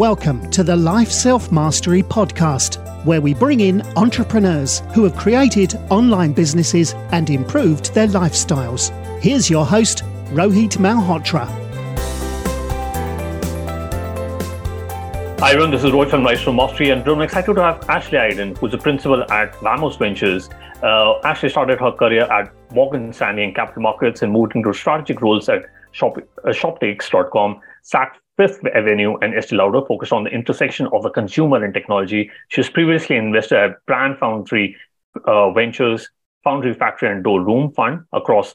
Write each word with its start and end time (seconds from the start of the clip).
Welcome 0.00 0.50
to 0.52 0.64
the 0.64 0.74
Life 0.74 1.10
Self 1.10 1.52
Mastery 1.52 2.02
Podcast, 2.02 3.04
where 3.04 3.20
we 3.20 3.34
bring 3.34 3.60
in 3.60 3.82
entrepreneurs 3.98 4.80
who 4.94 5.04
have 5.04 5.14
created 5.14 5.74
online 5.90 6.32
businesses 6.32 6.94
and 7.12 7.28
improved 7.28 7.92
their 7.92 8.06
lifestyles. 8.06 8.88
Here's 9.20 9.50
your 9.50 9.66
host, 9.66 10.02
Rohit 10.30 10.78
Malhotra. 10.78 11.46
Hi 15.38 15.50
everyone, 15.50 15.70
this 15.70 15.84
is 15.84 15.90
Rohit 15.90 16.08
from 16.08 16.24
Life 16.24 16.44
Self 16.44 16.56
Mastery, 16.56 16.88
and 16.88 17.06
I'm 17.06 17.20
excited 17.20 17.52
to 17.52 17.62
have 17.62 17.86
Ashley 17.90 18.16
Aydin, 18.16 18.56
who's 18.56 18.72
a 18.72 18.78
principal 18.78 19.30
at 19.30 19.54
Vamos 19.56 19.96
Ventures. 19.96 20.48
Uh, 20.82 21.18
Ashley 21.24 21.50
started 21.50 21.78
her 21.78 21.92
career 21.92 22.22
at 22.32 22.50
Morgan 22.72 23.12
Stanley 23.12 23.44
in 23.44 23.52
capital 23.52 23.82
markets 23.82 24.22
and 24.22 24.32
moved 24.32 24.56
into 24.56 24.72
strategic 24.72 25.20
roles 25.20 25.50
at 25.50 25.66
Shop, 25.92 26.16
uh, 26.16 26.48
Shoptiques.com, 26.48 27.60
Saks 27.84 28.14
Fifth 28.40 28.64
Avenue 28.74 29.18
and 29.20 29.34
Estee 29.34 29.56
Lauder 29.56 29.82
focused 29.86 30.14
on 30.14 30.24
the 30.24 30.30
intersection 30.30 30.86
of 30.94 31.02
the 31.02 31.10
consumer 31.10 31.62
and 31.62 31.74
technology. 31.74 32.30
She 32.48 32.62
was 32.62 32.70
previously 32.70 33.16
invested 33.16 33.58
at 33.58 33.84
Brand 33.84 34.16
Foundry 34.18 34.78
uh, 35.26 35.50
Ventures, 35.50 36.08
Foundry 36.44 36.72
Factory, 36.72 37.10
and 37.10 37.22
Dorm 37.22 37.44
Room 37.44 37.70
Fund 37.72 38.04
across 38.14 38.54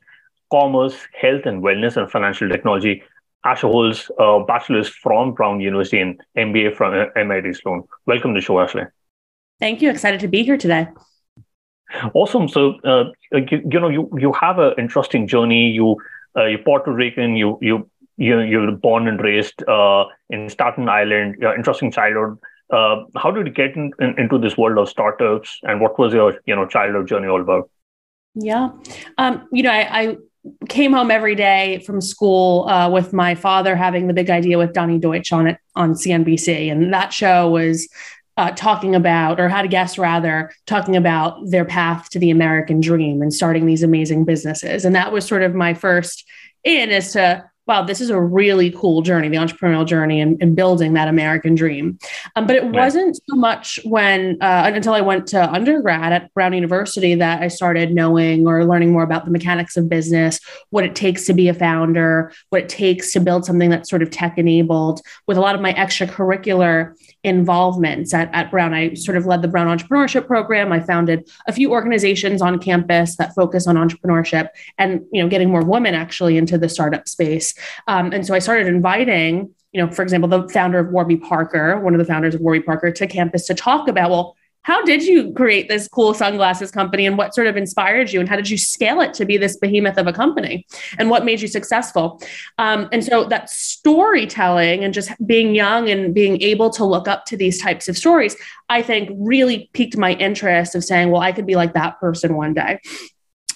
commerce, 0.52 0.96
health 1.14 1.46
and 1.46 1.62
wellness, 1.62 1.98
and 1.98 2.10
financial 2.10 2.50
technology. 2.50 3.04
Ashley 3.44 3.70
holds 3.70 4.10
a 4.18 4.44
bachelor's 4.48 4.90
from 4.90 5.36
Brown 5.36 5.60
University 5.60 6.00
and 6.00 6.20
MBA 6.36 6.76
from 6.76 6.96
uh, 6.96 7.06
MIT 7.16 7.54
Sloan. 7.54 7.84
Welcome 8.08 8.34
to 8.34 8.40
the 8.40 8.44
show, 8.44 8.60
Ashley. 8.60 8.86
Thank 9.60 9.84
you. 9.84 9.92
Excited 9.92 10.20
to 10.22 10.28
be 10.28 10.42
here 10.42 10.58
today. 10.58 10.88
Awesome. 12.16 12.48
So, 12.48 12.80
uh, 12.80 13.12
you, 13.32 13.62
you, 13.70 13.80
know, 13.80 13.90
you 13.90 14.10
you 14.18 14.34
have 14.34 14.58
an 14.58 14.74
interesting 14.80 15.28
journey. 15.28 15.70
You 15.70 15.98
uh, 16.36 16.46
you're 16.46 16.64
Puerto 16.64 16.92
Rican. 16.92 17.36
You 17.36 17.60
you 17.62 17.88
you 18.18 18.40
you 18.40 18.60
were 18.60 18.72
born 18.72 19.08
and 19.08 19.20
raised 19.22 19.68
uh, 19.68 20.06
in 20.30 20.50
Staten 20.50 20.90
Island. 20.90 21.36
Your 21.40 21.56
interesting 21.56 21.92
childhood. 21.92 22.38
Uh, 22.72 23.04
how 23.16 23.30
did 23.30 23.46
you 23.46 23.54
get 23.54 23.76
in, 23.76 23.92
in, 24.00 24.20
into 24.20 24.40
this 24.40 24.58
world 24.58 24.78
of 24.78 24.90
startups, 24.90 25.60
and 25.64 25.82
what 25.82 26.00
was 26.00 26.14
your 26.14 26.40
you 26.46 26.56
know 26.56 26.66
childhood 26.66 27.08
journey 27.08 27.28
all 27.28 27.42
about? 27.42 27.70
Yeah, 28.34 28.70
um, 29.18 29.48
you 29.52 29.64
know, 29.64 29.72
I, 29.72 30.02
I, 30.02 30.18
came 30.70 30.94
home 30.94 31.10
every 31.10 31.34
day 31.34 31.82
from 31.86 32.02
school 32.02 32.68
uh, 32.70 32.90
with 32.90 33.14
my 33.14 33.34
father 33.34 33.76
having 33.76 34.08
the 34.08 34.14
big 34.14 34.30
idea 34.30 34.60
with 34.60 34.74
Donny 34.74 35.00
Deutsch 35.00 35.32
on 35.32 35.48
it 35.48 35.58
on 35.76 35.94
CNBC, 35.94 36.72
and 36.72 36.94
that 36.94 37.14
show 37.14 37.50
was 37.50 37.88
uh, 38.38 38.52
talking 38.52 38.96
about, 38.96 39.40
or 39.40 39.48
had 39.48 39.62
to 39.62 39.68
guess 39.68 39.98
rather, 39.98 40.52
talking 40.66 40.96
about 40.96 41.50
their 41.50 41.66
path 41.66 42.10
to 42.10 42.20
the 42.20 42.32
American 42.32 42.82
dream 42.82 43.22
and 43.22 43.34
starting 43.34 43.66
these 43.66 43.84
amazing 43.84 44.26
businesses. 44.26 44.86
And 44.86 44.96
that 44.96 45.12
was 45.12 45.26
sort 45.26 45.42
of 45.42 45.56
my 45.56 45.74
first 45.74 46.26
in 46.64 46.92
as 46.92 47.14
to 47.14 47.50
wow, 47.68 47.84
this 47.84 48.00
is 48.00 48.10
a 48.10 48.20
really 48.20 48.72
cool 48.72 49.02
journey, 49.02 49.28
the 49.28 49.38
entrepreneurial 49.38 49.86
journey 49.86 50.22
and, 50.22 50.42
and 50.42 50.56
building 50.56 50.94
that 50.94 51.08
American 51.08 51.56
dream. 51.56 51.98
Um, 52.36 52.46
but 52.46 52.56
it 52.56 52.64
right. 52.64 52.74
wasn't 52.74 53.20
so 53.28 53.36
much 53.36 53.80
when, 53.84 54.38
uh, 54.42 54.72
until 54.74 54.94
I 54.94 55.02
went 55.02 55.28
to 55.28 55.52
undergrad 55.52 56.14
at 56.14 56.34
Brown 56.34 56.54
University, 56.54 57.16
that 57.16 57.42
I 57.42 57.48
started 57.48 57.94
knowing 57.94 58.48
or 58.48 58.66
learning 58.66 58.92
more 58.92 59.04
about 59.04 59.26
the 59.26 59.32
mechanics 59.32 59.78
of 59.78 59.90
business, 59.90 60.40
what 60.70 60.84
it 60.84 60.96
takes 60.96 61.26
to 61.26 61.34
be 61.34 61.48
a 61.48 61.54
founder, 61.54 62.32
what 62.50 62.62
it 62.62 62.70
takes 62.70 63.12
to 63.14 63.20
build 63.20 63.46
something 63.46 63.70
that's 63.70 63.90
sort 63.90 64.04
of 64.04 64.12
tech 64.12 64.38
enabled. 64.38 65.02
With 65.28 65.38
a 65.38 65.42
lot 65.42 65.56
of 65.56 65.62
my 65.62 65.74
extracurricular 65.74 66.94
involvements 67.26 68.14
at, 68.14 68.30
at 68.34 68.52
Brown, 68.52 68.74
I 68.74 68.94
sort 68.94 69.18
of 69.18 69.26
led 69.26 69.42
the 69.42 69.48
Brown 69.48 69.68
Entrepreneurship 69.76 70.28
Program. 70.28 70.72
I 70.72 70.80
founded 70.80 71.30
a 71.48 71.54
few 71.54 71.72
organizations 71.72 72.42
on 72.42 72.60
campus 72.60 73.18
that 73.18 73.34
focus 73.36 73.68
on 73.68 73.76
entrepreneurship 73.76 74.50
and, 74.78 75.02
you 75.12 75.22
know, 75.22 75.28
getting 75.28 75.50
more 75.50 75.64
women 75.64 75.96
actually 75.96 76.38
into 76.38 76.58
the 76.58 76.70
startup 76.70 77.08
space. 77.08 77.54
Um, 77.88 78.14
and 78.14 78.26
so 78.26 78.34
I 78.34 78.40
started 78.40 78.68
inviting, 78.68 79.54
you 79.72 79.82
know, 79.84 79.92
for 79.92 80.04
example, 80.04 80.30
the 80.30 80.48
founder 80.50 80.80
of 80.80 80.90
Warby 80.90 81.18
Parker, 81.18 81.80
one 81.80 81.94
of 81.94 82.00
the 82.00 82.06
founders 82.06 82.36
of 82.36 82.42
Warby 82.42 82.62
Parker, 82.62 82.92
to 82.92 83.08
campus 83.08 83.48
to 83.48 83.54
talk 83.54 83.88
about, 83.88 84.12
well, 84.12 84.38
how 84.66 84.84
did 84.84 85.04
you 85.04 85.32
create 85.34 85.70
this 85.70 85.88
cool 85.88 86.14
sunglasses 86.14 86.72
company 86.72 87.06
and 87.06 87.18
what 87.18 87.34
sort 87.34 87.48
of 87.48 87.56
inspired 87.56 88.12
you? 88.12 88.20
And 88.20 88.28
how 88.28 88.36
did 88.36 88.50
you 88.50 88.58
scale 88.58 89.00
it 89.00 89.14
to 89.14 89.26
be 89.26 89.38
this 89.38 89.58
behemoth 89.58 89.98
of 89.98 90.08
a 90.08 90.14
company? 90.14 90.66
And 90.98 91.10
what 91.10 91.24
made 91.24 91.40
you 91.40 91.48
successful? 91.48 92.20
Um, 92.58 92.90
and 92.92 93.04
so 93.04 93.26
that 93.26 93.50
storytelling 93.50 94.84
and 94.84 94.94
just 94.94 95.12
being 95.28 95.54
young 95.54 95.90
and 95.90 96.14
being 96.14 96.42
able 96.42 96.72
to 96.72 96.84
look 96.84 97.08
up 97.08 97.26
to 97.26 97.38
these 97.38 97.62
types 97.62 97.88
of 97.88 97.98
stories 97.98 98.36
i 98.70 98.82
think 98.82 99.10
really 99.14 99.70
piqued 99.74 99.98
my 99.98 100.14
interest 100.14 100.74
of 100.76 100.84
saying 100.84 101.12
well 101.12 101.22
i 101.22 101.32
could 101.32 101.46
be 101.46 101.56
like 101.56 101.74
that 101.74 102.00
person 102.00 102.36
one 102.36 102.54
day 102.54 102.80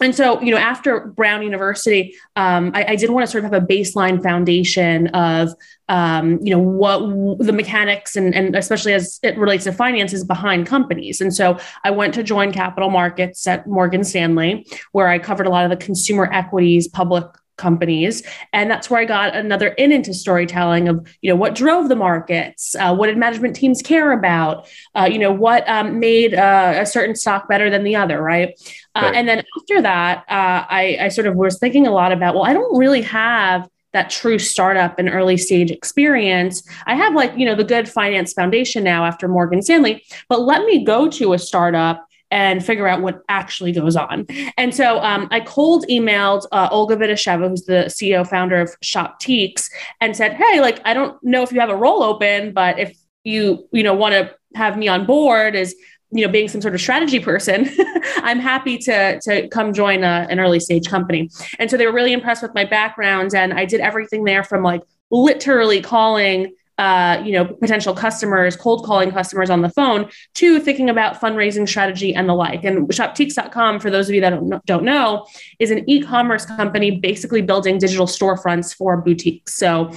and 0.01 0.15
so, 0.15 0.41
you 0.41 0.51
know, 0.51 0.57
after 0.57 1.07
Brown 1.07 1.41
University, 1.41 2.15
um, 2.35 2.71
I, 2.73 2.85
I, 2.89 2.95
did 2.95 3.09
want 3.09 3.25
to 3.25 3.31
sort 3.31 3.43
of 3.43 3.51
have 3.51 3.63
a 3.63 3.65
baseline 3.65 4.21
foundation 4.21 5.07
of, 5.07 5.49
um, 5.89 6.39
you 6.41 6.51
know, 6.51 6.59
what 6.59 6.99
the 7.39 7.51
mechanics 7.51 8.15
and, 8.15 8.33
and 8.33 8.55
especially 8.55 8.93
as 8.93 9.19
it 9.23 9.37
relates 9.37 9.65
to 9.65 9.71
finances 9.71 10.23
behind 10.23 10.67
companies. 10.67 11.21
And 11.21 11.33
so 11.33 11.59
I 11.83 11.91
went 11.91 12.13
to 12.13 12.23
join 12.23 12.51
capital 12.51 12.89
markets 12.89 13.45
at 13.47 13.67
Morgan 13.67 14.03
Stanley, 14.03 14.65
where 14.91 15.07
I 15.07 15.19
covered 15.19 15.47
a 15.47 15.49
lot 15.49 15.65
of 15.65 15.69
the 15.69 15.83
consumer 15.85 16.29
equities, 16.31 16.87
public 16.87 17.25
companies 17.59 18.24
and 18.53 18.72
that's 18.72 18.90
where 18.90 19.00
i 19.00 19.06
got 19.06 19.36
another 19.36 19.68
in 19.70 19.92
into 19.92 20.14
storytelling 20.14 20.88
of 20.88 21.06
you 21.22 21.30
know 21.30 21.36
what 21.36 21.53
drove 21.53 21.90
the 21.90 21.96
markets 21.96 22.75
uh, 22.75 22.96
what 22.96 23.08
did 23.08 23.18
management 23.18 23.56
teams 23.56 23.81
care 23.81 24.12
about 24.12 24.68
uh, 24.96 25.08
you 25.12 25.20
know 25.20 25.31
what 25.31 25.68
um, 25.70 26.00
made 26.00 26.34
uh, 26.34 26.74
a 26.78 26.86
certain 26.86 27.16
stock 27.16 27.47
better 27.47 27.70
than 27.70 27.84
the 27.84 27.96
other 27.96 28.22
right, 28.22 28.59
uh, 28.96 29.02
right. 29.02 29.16
and 29.16 29.28
then 29.28 29.44
after 29.59 29.81
that 29.81 30.20
uh, 30.30 30.66
I, 30.70 30.97
I 31.02 31.08
sort 31.09 31.28
of 31.28 31.36
was 31.36 31.59
thinking 31.59 31.86
a 31.86 31.92
lot 31.92 32.12
about 32.12 32.34
well 32.34 32.46
i 32.46 32.53
don't 32.53 32.78
really 32.78 33.02
have 33.02 33.70
that 33.91 34.09
true 34.09 34.38
startup 34.38 35.00
and 35.00 35.09
early 35.09 35.36
stage 35.36 35.72
experience. 35.72 36.62
I 36.86 36.96
have 36.96 37.16
like, 37.16 37.36
you 37.36 37.44
know, 37.44 37.56
the 37.56 37.64
good 37.64 37.90
finance 37.90 38.34
foundation 38.34 38.84
now 38.84 39.03
after 39.03 39.28
Morgan 39.28 39.64
Stanley, 39.64 40.03
but 40.28 40.41
let 40.41 40.64
me 40.66 40.84
go 40.84 41.09
to 41.09 41.34
a 41.34 41.40
startup 41.40 42.06
and 42.31 42.63
figure 42.63 42.88
out 42.88 43.01
what 43.01 43.22
actually 43.29 43.72
goes 43.72 43.95
on. 43.95 44.25
And 44.57 44.73
so 44.73 45.00
um, 45.00 45.28
I 45.31 45.40
cold 45.40 45.85
emailed 45.90 46.45
uh, 46.51 46.69
Olga 46.72 46.95
Vidisheva, 46.95 47.50
who's 47.50 47.66
the 47.66 47.85
CEO 47.88 48.28
founder 48.28 48.62
of 48.62 48.75
Shop 48.81 49.19
Shoptiques, 49.19 49.69
and 50.01 50.16
said, 50.16 50.34
"Hey, 50.34 50.62
like 50.62 50.81
I 50.85 50.94
don't 50.94 51.22
know 51.23 51.41
if 51.41 51.51
you 51.51 51.59
have 51.59 51.69
a 51.69 51.75
role 51.75 52.03
open, 52.03 52.53
but 52.53 52.79
if 52.79 52.97
you 53.23 53.67
you 53.72 53.84
know 53.84 53.94
want 53.94 54.13
to 54.13 54.34
have 54.56 54.78
me 54.78 54.88
on 54.88 55.06
board 55.06 55.56
as 55.56 55.75
you 56.12 56.25
know 56.25 56.31
being 56.31 56.47
some 56.47 56.62
sort 56.62 56.73
of 56.73 56.81
strategy 56.81 57.19
person 57.19 57.69
i'm 58.23 58.40
happy 58.40 58.78
to 58.78 59.19
to 59.22 59.47
come 59.50 59.73
join 59.73 60.03
a, 60.03 60.25
an 60.29 60.40
early 60.40 60.59
stage 60.59 60.88
company 60.88 61.29
and 61.59 61.69
so 61.69 61.78
they 61.78 61.85
were 61.85 61.94
really 61.94 62.13
impressed 62.13 62.41
with 62.41 62.53
my 62.56 62.66
background 62.66 63.35
and 63.35 63.53
i 63.53 63.66
did 63.66 63.79
everything 63.79 64.23
there 64.23 64.44
from 64.44 64.63
like 64.63 64.81
literally 65.11 65.81
calling 65.81 66.53
uh, 66.79 67.22
you 67.25 67.34
know, 67.34 67.44
potential 67.44 67.94
customers, 67.94 68.56
cold 68.56 68.85
calling 68.85 69.12
customers 69.12 69.50
on 69.50 69.62
the 69.62 69.69
phone, 69.69 70.09
to 70.35 70.62
thinking 70.62 70.90
about 70.90 71.19
fundraising 71.19 71.67
strategy 71.67 72.16
and 72.16 72.29
the 72.29 72.34
like. 72.34 72.63
And 72.63 72.88
Shoptiques.com, 72.88 73.81
for 73.81 73.91
those 73.91 74.07
of 74.07 74.16
you 74.16 74.22
that 74.22 74.29
don't, 74.29 74.66
don't 74.66 74.84
know, 74.85 75.28
is 75.59 75.72
an 75.72 75.88
e-commerce 75.90 76.45
company 76.45 76.91
basically 76.91 77.41
building 77.41 77.79
digital 77.79 78.06
storefronts 78.06 78.73
for 78.73 78.95
boutiques. 78.95 79.56
So 79.56 79.91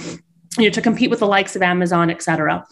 you 0.57 0.65
know, 0.65 0.69
to 0.69 0.81
compete 0.81 1.09
with 1.09 1.19
the 1.19 1.27
likes 1.27 1.55
of 1.55 1.61
Amazon, 1.61 2.09
et 2.09 2.21
cetera. 2.21 2.65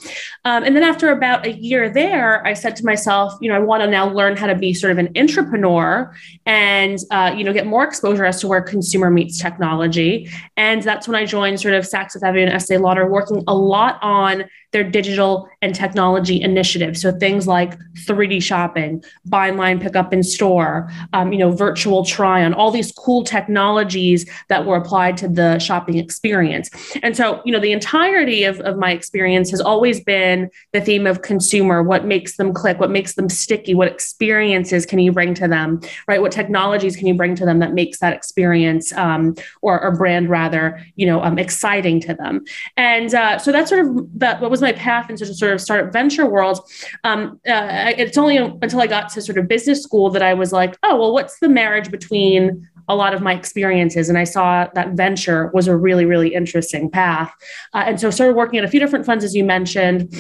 Um, 0.45 0.63
and 0.63 0.75
then 0.75 0.83
after 0.83 1.11
about 1.11 1.45
a 1.45 1.53
year 1.53 1.89
there, 1.89 2.45
I 2.45 2.53
said 2.53 2.75
to 2.75 2.85
myself, 2.85 3.33
you 3.41 3.49
know, 3.49 3.55
I 3.55 3.59
want 3.59 3.81
to 3.81 3.87
now 3.89 4.07
learn 4.09 4.37
how 4.37 4.47
to 4.47 4.55
be 4.55 4.73
sort 4.73 4.91
of 4.91 4.97
an 4.97 5.09
entrepreneur 5.15 6.13
and, 6.45 6.99
uh, 7.09 7.33
you 7.35 7.43
know, 7.43 7.53
get 7.53 7.65
more 7.65 7.83
exposure 7.83 8.25
as 8.25 8.39
to 8.41 8.47
where 8.47 8.61
consumer 8.61 9.09
meets 9.09 9.41
technology. 9.41 10.29
And 10.57 10.83
that's 10.83 11.07
when 11.07 11.15
I 11.15 11.25
joined 11.25 11.59
sort 11.59 11.73
of 11.73 11.85
Saks 11.85 12.11
Fifth 12.13 12.23
Avenue 12.23 12.43
and 12.43 12.53
Estee 12.53 12.77
Lauder, 12.77 13.07
working 13.09 13.43
a 13.47 13.55
lot 13.55 13.97
on 14.01 14.45
their 14.71 14.83
digital 14.83 15.49
and 15.61 15.75
technology 15.75 16.41
initiatives. 16.41 17.01
So 17.01 17.11
things 17.11 17.47
like 17.47 17.77
3D 18.05 18.41
shopping, 18.41 19.03
buy 19.25 19.51
online, 19.51 19.79
pick 19.79 19.95
up 19.95 20.13
in 20.13 20.23
store, 20.23 20.89
um, 21.13 21.33
you 21.33 21.39
know, 21.39 21.51
virtual 21.51 22.05
try 22.05 22.43
on, 22.43 22.53
all 22.53 22.71
these 22.71 22.91
cool 22.91 23.23
technologies 23.23 24.29
that 24.47 24.65
were 24.65 24.77
applied 24.77 25.17
to 25.17 25.27
the 25.27 25.59
shopping 25.59 25.97
experience. 25.97 26.69
And 27.03 27.15
so, 27.15 27.41
you 27.45 27.51
know, 27.51 27.59
the 27.59 27.71
entirety 27.71 28.43
of, 28.43 28.59
of 28.61 28.77
my 28.77 28.91
experience 28.91 29.51
has 29.51 29.61
always 29.61 29.99
been 29.99 30.49
the 30.71 30.81
theme 30.81 31.05
of 31.05 31.21
consumer, 31.21 31.83
what 31.83 32.05
makes 32.05 32.37
them 32.37 32.53
click, 32.53 32.79
what 32.79 32.89
makes 32.89 33.15
them 33.15 33.29
sticky, 33.29 33.75
what 33.75 33.87
experiences 33.89 34.85
can 34.85 34.99
you 34.99 35.11
bring 35.11 35.33
to 35.33 35.47
them, 35.47 35.81
right? 36.07 36.21
What 36.21 36.31
technologies 36.31 36.95
can 36.95 37.07
you 37.07 37.13
bring 37.13 37.35
to 37.35 37.45
them 37.45 37.59
that 37.59 37.73
makes 37.73 37.99
that 37.99 38.13
experience 38.13 38.93
um, 38.93 39.35
or, 39.61 39.81
or 39.81 39.95
brand 39.95 40.29
rather, 40.29 40.81
you 40.95 41.05
know, 41.05 41.21
um, 41.21 41.37
exciting 41.37 41.99
to 42.01 42.13
them. 42.13 42.45
And 42.77 43.13
uh, 43.13 43.37
so 43.37 43.51
that's 43.51 43.69
sort 43.69 43.85
of 43.85 44.19
that 44.19 44.41
what 44.41 44.49
was 44.49 44.60
my 44.61 44.71
path 44.73 45.09
into 45.09 45.25
the 45.25 45.33
sort 45.33 45.53
of 45.53 45.61
startup 45.61 45.91
venture 45.91 46.25
world. 46.25 46.59
Um, 47.03 47.39
uh, 47.47 47.93
it's 47.97 48.17
only 48.17 48.37
until 48.37 48.81
I 48.81 48.87
got 48.87 49.09
to 49.09 49.21
sort 49.21 49.37
of 49.37 49.47
business 49.47 49.83
school 49.83 50.09
that 50.11 50.21
I 50.21 50.33
was 50.33 50.51
like, 50.51 50.77
oh, 50.83 50.99
well, 50.99 51.13
what's 51.13 51.39
the 51.39 51.49
marriage 51.49 51.91
between 51.91 52.67
a 52.87 52.95
lot 52.95 53.13
of 53.13 53.21
my 53.21 53.33
experiences? 53.33 54.09
And 54.09 54.17
i 54.17 54.23
saw 54.23 54.67
that 54.73 54.89
venture 54.93 55.51
was 55.53 55.67
a 55.67 55.77
really 55.77 56.05
really 56.05 56.33
interesting 56.33 56.89
path. 56.89 57.33
Uh, 57.73 57.83
and 57.87 57.99
so 57.99 58.09
started 58.09 58.35
working 58.35 58.59
at 58.59 58.65
a 58.65 58.67
few 58.67 58.79
different 58.79 59.05
funds 59.05 59.23
as 59.23 59.35
you 59.35 59.43
mentioned. 59.43 60.13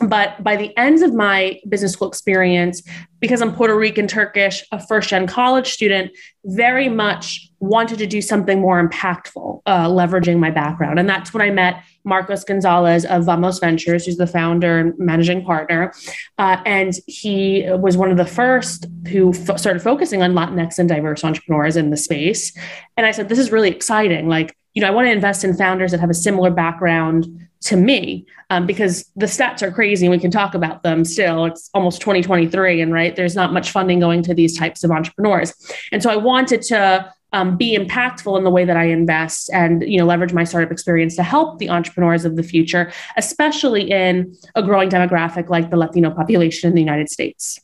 But 0.00 0.42
by 0.42 0.56
the 0.56 0.76
end 0.76 1.02
of 1.02 1.14
my 1.14 1.60
business 1.68 1.92
school 1.92 2.08
experience 2.08 2.82
because 3.20 3.40
i'm 3.40 3.54
puerto 3.54 3.74
rican 3.74 4.06
turkish 4.06 4.62
a 4.72 4.84
first 4.86 5.08
gen 5.08 5.26
college 5.26 5.68
student 5.72 6.10
very 6.44 6.88
much 6.88 7.48
wanted 7.64 7.98
to 7.98 8.06
do 8.06 8.20
something 8.20 8.60
more 8.60 8.86
impactful, 8.86 9.62
uh, 9.66 9.86
leveraging 9.88 10.38
my 10.38 10.50
background. 10.50 10.98
And 10.98 11.08
that's 11.08 11.32
when 11.32 11.42
I 11.42 11.50
met 11.50 11.82
Marcos 12.04 12.44
Gonzalez 12.44 13.04
of 13.04 13.24
Vamos 13.24 13.58
Ventures, 13.58 14.06
who's 14.06 14.16
the 14.16 14.26
founder 14.26 14.78
and 14.78 14.98
managing 14.98 15.44
partner. 15.44 15.92
Uh, 16.38 16.60
and 16.66 16.94
he 17.06 17.64
was 17.68 17.96
one 17.96 18.10
of 18.10 18.16
the 18.16 18.26
first 18.26 18.86
who 19.08 19.30
f- 19.30 19.58
started 19.58 19.82
focusing 19.82 20.22
on 20.22 20.32
Latinx 20.32 20.78
and 20.78 20.88
diverse 20.88 21.24
entrepreneurs 21.24 21.76
in 21.76 21.90
the 21.90 21.96
space. 21.96 22.56
And 22.96 23.06
I 23.06 23.10
said, 23.10 23.28
This 23.28 23.38
is 23.38 23.50
really 23.50 23.70
exciting. 23.70 24.28
Like, 24.28 24.56
you 24.74 24.82
know, 24.82 24.88
I 24.88 24.90
want 24.90 25.06
to 25.06 25.12
invest 25.12 25.44
in 25.44 25.54
founders 25.54 25.92
that 25.92 26.00
have 26.00 26.10
a 26.10 26.14
similar 26.14 26.50
background 26.50 27.26
to 27.64 27.76
me 27.76 28.26
um, 28.50 28.66
because 28.66 29.10
the 29.16 29.26
stats 29.26 29.62
are 29.62 29.72
crazy 29.72 30.06
and 30.06 30.10
we 30.10 30.18
can 30.18 30.30
talk 30.30 30.54
about 30.54 30.82
them 30.82 31.04
still. 31.04 31.46
It's 31.46 31.70
almost 31.74 32.00
2023, 32.00 32.80
and 32.80 32.92
right, 32.92 33.16
there's 33.16 33.34
not 33.34 33.52
much 33.52 33.70
funding 33.70 34.00
going 34.00 34.22
to 34.24 34.34
these 34.34 34.56
types 34.58 34.84
of 34.84 34.90
entrepreneurs. 34.90 35.54
And 35.90 36.02
so 36.02 36.10
I 36.10 36.16
wanted 36.16 36.62
to 36.62 37.10
um, 37.34 37.56
be 37.56 37.76
impactful 37.76 38.38
in 38.38 38.44
the 38.44 38.50
way 38.50 38.64
that 38.64 38.76
I 38.76 38.84
invest 38.84 39.50
and 39.52 39.82
you 39.82 39.98
know 39.98 40.06
leverage 40.06 40.32
my 40.32 40.44
startup 40.44 40.72
experience 40.72 41.16
to 41.16 41.22
help 41.22 41.58
the 41.58 41.68
entrepreneurs 41.68 42.24
of 42.24 42.36
the 42.36 42.42
future, 42.42 42.92
especially 43.16 43.90
in 43.90 44.34
a 44.54 44.62
growing 44.62 44.88
demographic 44.88 45.50
like 45.50 45.70
the 45.70 45.76
Latino 45.76 46.10
population 46.10 46.68
in 46.68 46.74
the 46.74 46.80
United 46.80 47.10
States. 47.10 47.60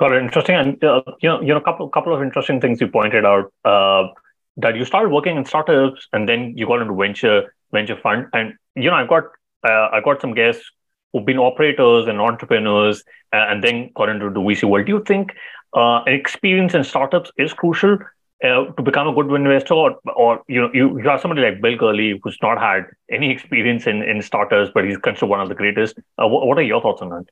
Got 0.00 0.12
it. 0.12 0.22
Interesting, 0.22 0.56
and 0.56 0.82
uh, 0.82 1.02
you 1.20 1.28
know, 1.28 1.40
you 1.40 1.54
know, 1.54 1.60
couple 1.60 1.88
couple 1.90 2.14
of 2.14 2.22
interesting 2.22 2.60
things 2.60 2.80
you 2.80 2.88
pointed 2.88 3.24
out. 3.24 3.52
Uh, 3.64 4.08
that 4.56 4.76
you 4.76 4.84
started 4.84 5.08
working 5.10 5.36
in 5.36 5.44
startups 5.44 6.06
and 6.12 6.28
then 6.28 6.56
you 6.56 6.64
got 6.64 6.80
into 6.80 6.94
venture 6.94 7.54
venture 7.72 7.96
fund. 7.96 8.26
And 8.32 8.54
you 8.76 8.88
know, 8.88 8.96
I've 8.96 9.08
got 9.08 9.24
uh, 9.68 9.88
I've 9.92 10.04
got 10.04 10.20
some 10.20 10.32
guests 10.32 10.64
who've 11.12 11.24
been 11.24 11.38
operators 11.38 12.06
and 12.06 12.20
entrepreneurs, 12.20 13.04
and 13.32 13.62
then 13.62 13.90
got 13.94 14.08
into 14.08 14.30
the 14.30 14.40
VC 14.40 14.64
world. 14.64 14.86
Do 14.86 14.92
you 14.92 15.04
think 15.04 15.34
uh, 15.74 16.02
experience 16.06 16.74
in 16.74 16.84
startups 16.84 17.30
is 17.36 17.52
crucial 17.52 17.98
uh, 18.42 18.64
to 18.64 18.82
become 18.82 19.08
a 19.08 19.12
good 19.12 19.32
investor, 19.32 19.74
or, 19.74 19.98
or 20.16 20.42
you 20.48 20.60
know, 20.60 20.70
you, 20.74 20.98
you 20.98 21.08
have 21.08 21.20
somebody 21.20 21.42
like 21.42 21.60
Bill 21.60 21.76
Gurley 21.76 22.20
who's 22.22 22.38
not 22.42 22.58
had 22.58 22.86
any 23.10 23.30
experience 23.30 23.86
in 23.86 24.02
in 24.02 24.20
starters, 24.22 24.70
but 24.74 24.84
he's 24.84 24.98
considered 24.98 25.26
one 25.26 25.40
of 25.40 25.48
the 25.48 25.54
greatest. 25.54 25.98
Uh, 26.20 26.26
what, 26.26 26.46
what 26.46 26.58
are 26.58 26.62
your 26.62 26.80
thoughts 26.80 27.00
on 27.02 27.10
that? 27.10 27.24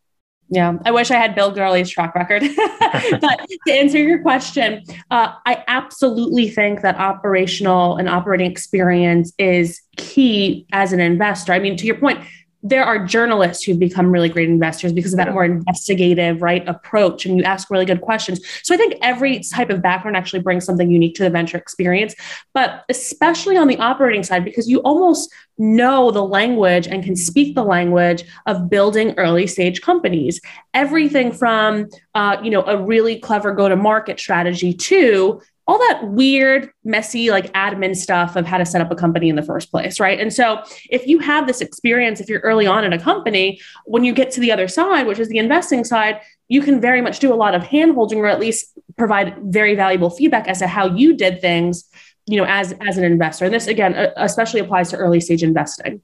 Yeah, 0.48 0.76
I 0.84 0.90
wish 0.90 1.10
I 1.10 1.16
had 1.16 1.34
Bill 1.34 1.50
Gurley's 1.50 1.88
track 1.88 2.14
record. 2.14 2.42
but 3.20 3.48
to 3.66 3.72
answer 3.72 3.98
your 3.98 4.20
question, 4.20 4.82
uh, 5.10 5.32
I 5.46 5.64
absolutely 5.66 6.50
think 6.50 6.82
that 6.82 6.96
operational 6.96 7.96
and 7.96 8.06
operating 8.06 8.50
experience 8.50 9.32
is 9.38 9.80
key 9.96 10.66
as 10.72 10.92
an 10.92 11.00
investor. 11.00 11.54
I 11.54 11.58
mean, 11.58 11.76
to 11.78 11.86
your 11.86 11.96
point, 11.96 12.20
there 12.62 12.84
are 12.84 13.04
journalists 13.04 13.64
who've 13.64 13.78
become 13.78 14.10
really 14.10 14.28
great 14.28 14.48
investors 14.48 14.92
because 14.92 15.12
of 15.12 15.16
that 15.16 15.32
more 15.32 15.44
investigative 15.44 16.42
right 16.42 16.66
approach 16.68 17.26
and 17.26 17.36
you 17.36 17.42
ask 17.42 17.70
really 17.70 17.84
good 17.84 18.00
questions. 18.00 18.40
So 18.62 18.74
i 18.74 18.76
think 18.76 18.94
every 19.02 19.40
type 19.40 19.70
of 19.70 19.82
background 19.82 20.16
actually 20.16 20.40
brings 20.40 20.64
something 20.64 20.90
unique 20.90 21.14
to 21.16 21.22
the 21.22 21.30
venture 21.30 21.56
experience 21.56 22.14
but 22.54 22.84
especially 22.88 23.56
on 23.56 23.68
the 23.68 23.78
operating 23.78 24.22
side 24.22 24.44
because 24.44 24.68
you 24.68 24.78
almost 24.80 25.32
know 25.58 26.10
the 26.10 26.24
language 26.24 26.86
and 26.86 27.04
can 27.04 27.16
speak 27.16 27.54
the 27.54 27.64
language 27.64 28.24
of 28.46 28.68
building 28.68 29.14
early 29.16 29.46
stage 29.46 29.80
companies. 29.80 30.40
Everything 30.74 31.32
from 31.32 31.88
uh, 32.14 32.36
you 32.42 32.50
know 32.50 32.62
a 32.62 32.76
really 32.82 33.18
clever 33.18 33.52
go 33.52 33.68
to 33.68 33.76
market 33.76 34.18
strategy 34.18 34.72
to 34.72 35.40
all 35.72 35.78
that 35.78 36.02
weird, 36.04 36.70
messy, 36.84 37.30
like 37.30 37.50
admin 37.54 37.96
stuff 37.96 38.36
of 38.36 38.44
how 38.44 38.58
to 38.58 38.66
set 38.66 38.82
up 38.82 38.90
a 38.90 38.94
company 38.94 39.30
in 39.30 39.36
the 39.36 39.42
first 39.42 39.70
place, 39.70 39.98
right? 39.98 40.20
And 40.20 40.30
so, 40.30 40.62
if 40.90 41.06
you 41.06 41.18
have 41.20 41.46
this 41.46 41.62
experience, 41.62 42.20
if 42.20 42.28
you're 42.28 42.40
early 42.40 42.66
on 42.66 42.84
in 42.84 42.92
a 42.92 42.98
company, 42.98 43.58
when 43.86 44.04
you 44.04 44.12
get 44.12 44.30
to 44.32 44.40
the 44.40 44.52
other 44.52 44.68
side, 44.68 45.06
which 45.06 45.18
is 45.18 45.28
the 45.28 45.38
investing 45.38 45.82
side, 45.82 46.20
you 46.48 46.60
can 46.60 46.78
very 46.78 47.00
much 47.00 47.20
do 47.20 47.32
a 47.32 47.38
lot 47.44 47.54
of 47.54 47.62
handholding 47.62 48.16
or 48.16 48.26
at 48.26 48.38
least 48.38 48.78
provide 48.98 49.34
very 49.44 49.74
valuable 49.74 50.10
feedback 50.10 50.46
as 50.46 50.58
to 50.58 50.66
how 50.66 50.94
you 50.94 51.16
did 51.16 51.40
things, 51.40 51.88
you 52.26 52.36
know, 52.36 52.44
as 52.46 52.74
as 52.82 52.98
an 52.98 53.04
investor. 53.04 53.46
And 53.46 53.54
this 53.54 53.66
again, 53.66 53.94
especially 54.16 54.60
applies 54.60 54.90
to 54.90 54.96
early 54.98 55.20
stage 55.20 55.42
investing. 55.42 56.02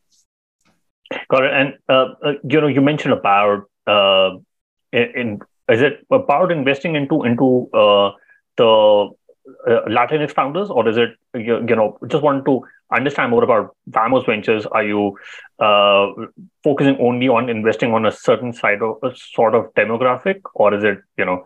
Got 1.31 1.45
it. 1.45 1.53
And 1.53 1.75
uh, 1.91 2.15
uh, 2.25 2.33
you 2.43 2.61
know, 2.63 2.69
you 2.69 2.81
mentioned 2.81 3.13
about 3.13 3.65
uh, 3.87 4.31
in, 4.93 5.11
in 5.15 5.41
is 5.69 5.83
it 5.83 6.07
about 6.11 6.51
investing 6.53 6.97
into 6.97 7.25
into 7.25 7.69
uh, 7.75 8.13
the 8.57 9.11
uh, 9.67 9.81
Latinx 9.89 10.33
founders, 10.33 10.71
or 10.71 10.89
is 10.89 10.97
it 10.97 11.11
you, 11.35 11.59
you, 11.69 11.77
know 11.77 11.99
just 12.09 12.23
want 12.23 12.45
to 12.47 12.63
understand 12.95 13.31
more 13.31 13.45
about 13.45 13.77
Vamos 13.87 14.25
Ventures? 14.25 14.67
Are 14.67 14.85
you 14.85 15.19
uh, 15.59 16.07
focusing 16.65 16.99
only 17.01 17.29
on 17.29 17.49
investing 17.49 17.93
on 17.93 18.07
a 18.07 18.13
certain 18.13 18.53
side 18.53 18.83
of 18.83 18.97
a 19.03 19.15
sort 19.17 19.55
of 19.55 19.73
demographic, 19.75 20.41
or 20.55 20.75
is 20.75 20.85
it 20.85 20.99
you 21.17 21.25
know 21.25 21.45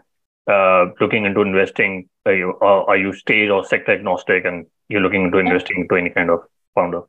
uh, 0.50 0.92
looking 1.00 1.24
into 1.24 1.40
investing? 1.40 2.08
Are 2.24 2.34
you, 2.34 2.56
are 2.60 2.96
you 2.96 3.12
stage 3.12 3.50
or 3.50 3.64
sector 3.64 3.92
agnostic, 3.92 4.44
and 4.44 4.66
you're 4.88 5.00
looking 5.00 5.24
into 5.24 5.38
investing 5.38 5.80
into 5.80 5.96
any 5.96 6.10
kind 6.10 6.30
of 6.30 6.40
founder? 6.74 7.02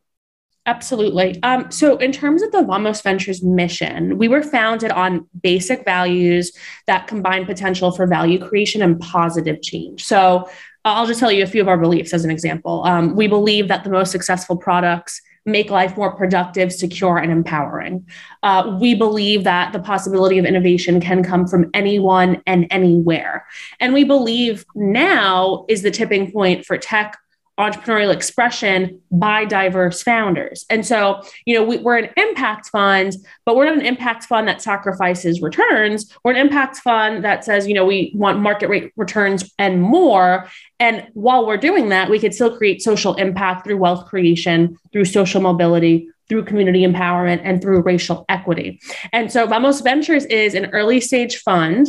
Absolutely. 0.65 1.43
Um, 1.43 1.69
so, 1.71 1.97
in 1.97 2.13
terms 2.13 2.41
of 2.41 2.53
the 2.53 2.63
Vamos 2.63 3.01
Ventures 3.01 3.43
mission, 3.43 4.17
we 4.17 4.29
were 4.29 4.41
founded 4.41 4.91
on 4.91 5.27
basic 5.41 5.83
values 5.83 6.53
that 6.87 7.07
combine 7.07 7.45
potential 7.45 7.91
for 7.91 8.07
value 8.07 8.39
creation 8.39 8.81
and 8.81 8.97
positive 8.99 9.61
change. 9.61 10.05
So, 10.05 10.49
I'll 10.85 11.07
just 11.07 11.19
tell 11.19 11.31
you 11.31 11.43
a 11.43 11.47
few 11.47 11.61
of 11.61 11.67
our 11.67 11.77
beliefs 11.77 12.13
as 12.13 12.25
an 12.25 12.31
example. 12.31 12.83
Um, 12.85 13.15
we 13.15 13.27
believe 13.27 13.67
that 13.69 13.83
the 13.83 13.89
most 13.89 14.11
successful 14.11 14.57
products 14.57 15.21
make 15.45 15.69
life 15.69 15.97
more 15.97 16.15
productive, 16.15 16.71
secure, 16.71 17.17
and 17.17 17.31
empowering. 17.31 18.07
Uh, 18.43 18.77
we 18.79 18.95
believe 18.95 19.43
that 19.43 19.73
the 19.73 19.79
possibility 19.79 20.37
of 20.37 20.45
innovation 20.45 21.01
can 21.01 21.23
come 21.23 21.47
from 21.47 21.69
anyone 21.73 22.41
and 22.47 22.65
anywhere. 22.71 23.45
And 23.79 23.93
we 23.93 24.03
believe 24.03 24.65
now 24.75 25.65
is 25.67 25.81
the 25.81 25.91
tipping 25.91 26.31
point 26.31 26.65
for 26.65 26.77
tech 26.77 27.17
entrepreneurial 27.59 28.11
expression 28.11 28.99
by 29.11 29.45
diverse 29.45 30.01
founders. 30.01 30.65
And 30.71 30.83
so, 30.85 31.21
you 31.45 31.53
know, 31.53 31.63
we, 31.63 31.77
are 31.77 31.97
an 31.97 32.09
impact 32.17 32.69
fund, 32.69 33.13
but 33.45 33.55
we're 33.55 33.65
not 33.65 33.75
an 33.75 33.85
impact 33.85 34.23
fund 34.25 34.47
that 34.47 34.61
sacrifices 34.61 35.39
returns. 35.39 36.11
We're 36.23 36.31
an 36.31 36.37
impact 36.37 36.77
fund 36.77 37.23
that 37.23 37.45
says, 37.45 37.67
you 37.67 37.75
know, 37.75 37.85
we 37.85 38.11
want 38.15 38.39
market 38.39 38.69
rate 38.69 38.91
returns 38.95 39.51
and 39.59 39.81
more. 39.81 40.49
And 40.79 41.07
while 41.13 41.45
we're 41.45 41.57
doing 41.57 41.89
that, 41.89 42.09
we 42.09 42.17
could 42.17 42.33
still 42.33 42.57
create 42.57 42.81
social 42.81 43.13
impact 43.15 43.65
through 43.65 43.77
wealth 43.77 44.07
creation, 44.07 44.75
through 44.91 45.05
social 45.05 45.39
mobility, 45.39 46.09
through 46.29 46.45
community 46.45 46.81
empowerment, 46.81 47.41
and 47.43 47.61
through 47.61 47.81
racial 47.81 48.25
equity. 48.29 48.79
And 49.11 49.31
so, 49.31 49.45
Vamos 49.45 49.81
Ventures 49.81 50.25
is 50.25 50.55
an 50.55 50.67
early 50.67 50.99
stage 51.01 51.37
fund. 51.37 51.87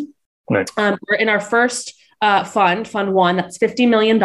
Right. 0.50 0.68
Um, 0.76 0.98
we're 1.08 1.16
in 1.16 1.30
our 1.30 1.40
first 1.40 1.94
uh, 2.24 2.42
fund, 2.42 2.88
Fund 2.88 3.12
One, 3.12 3.36
that's 3.36 3.58
$50 3.58 3.86
million. 3.86 4.22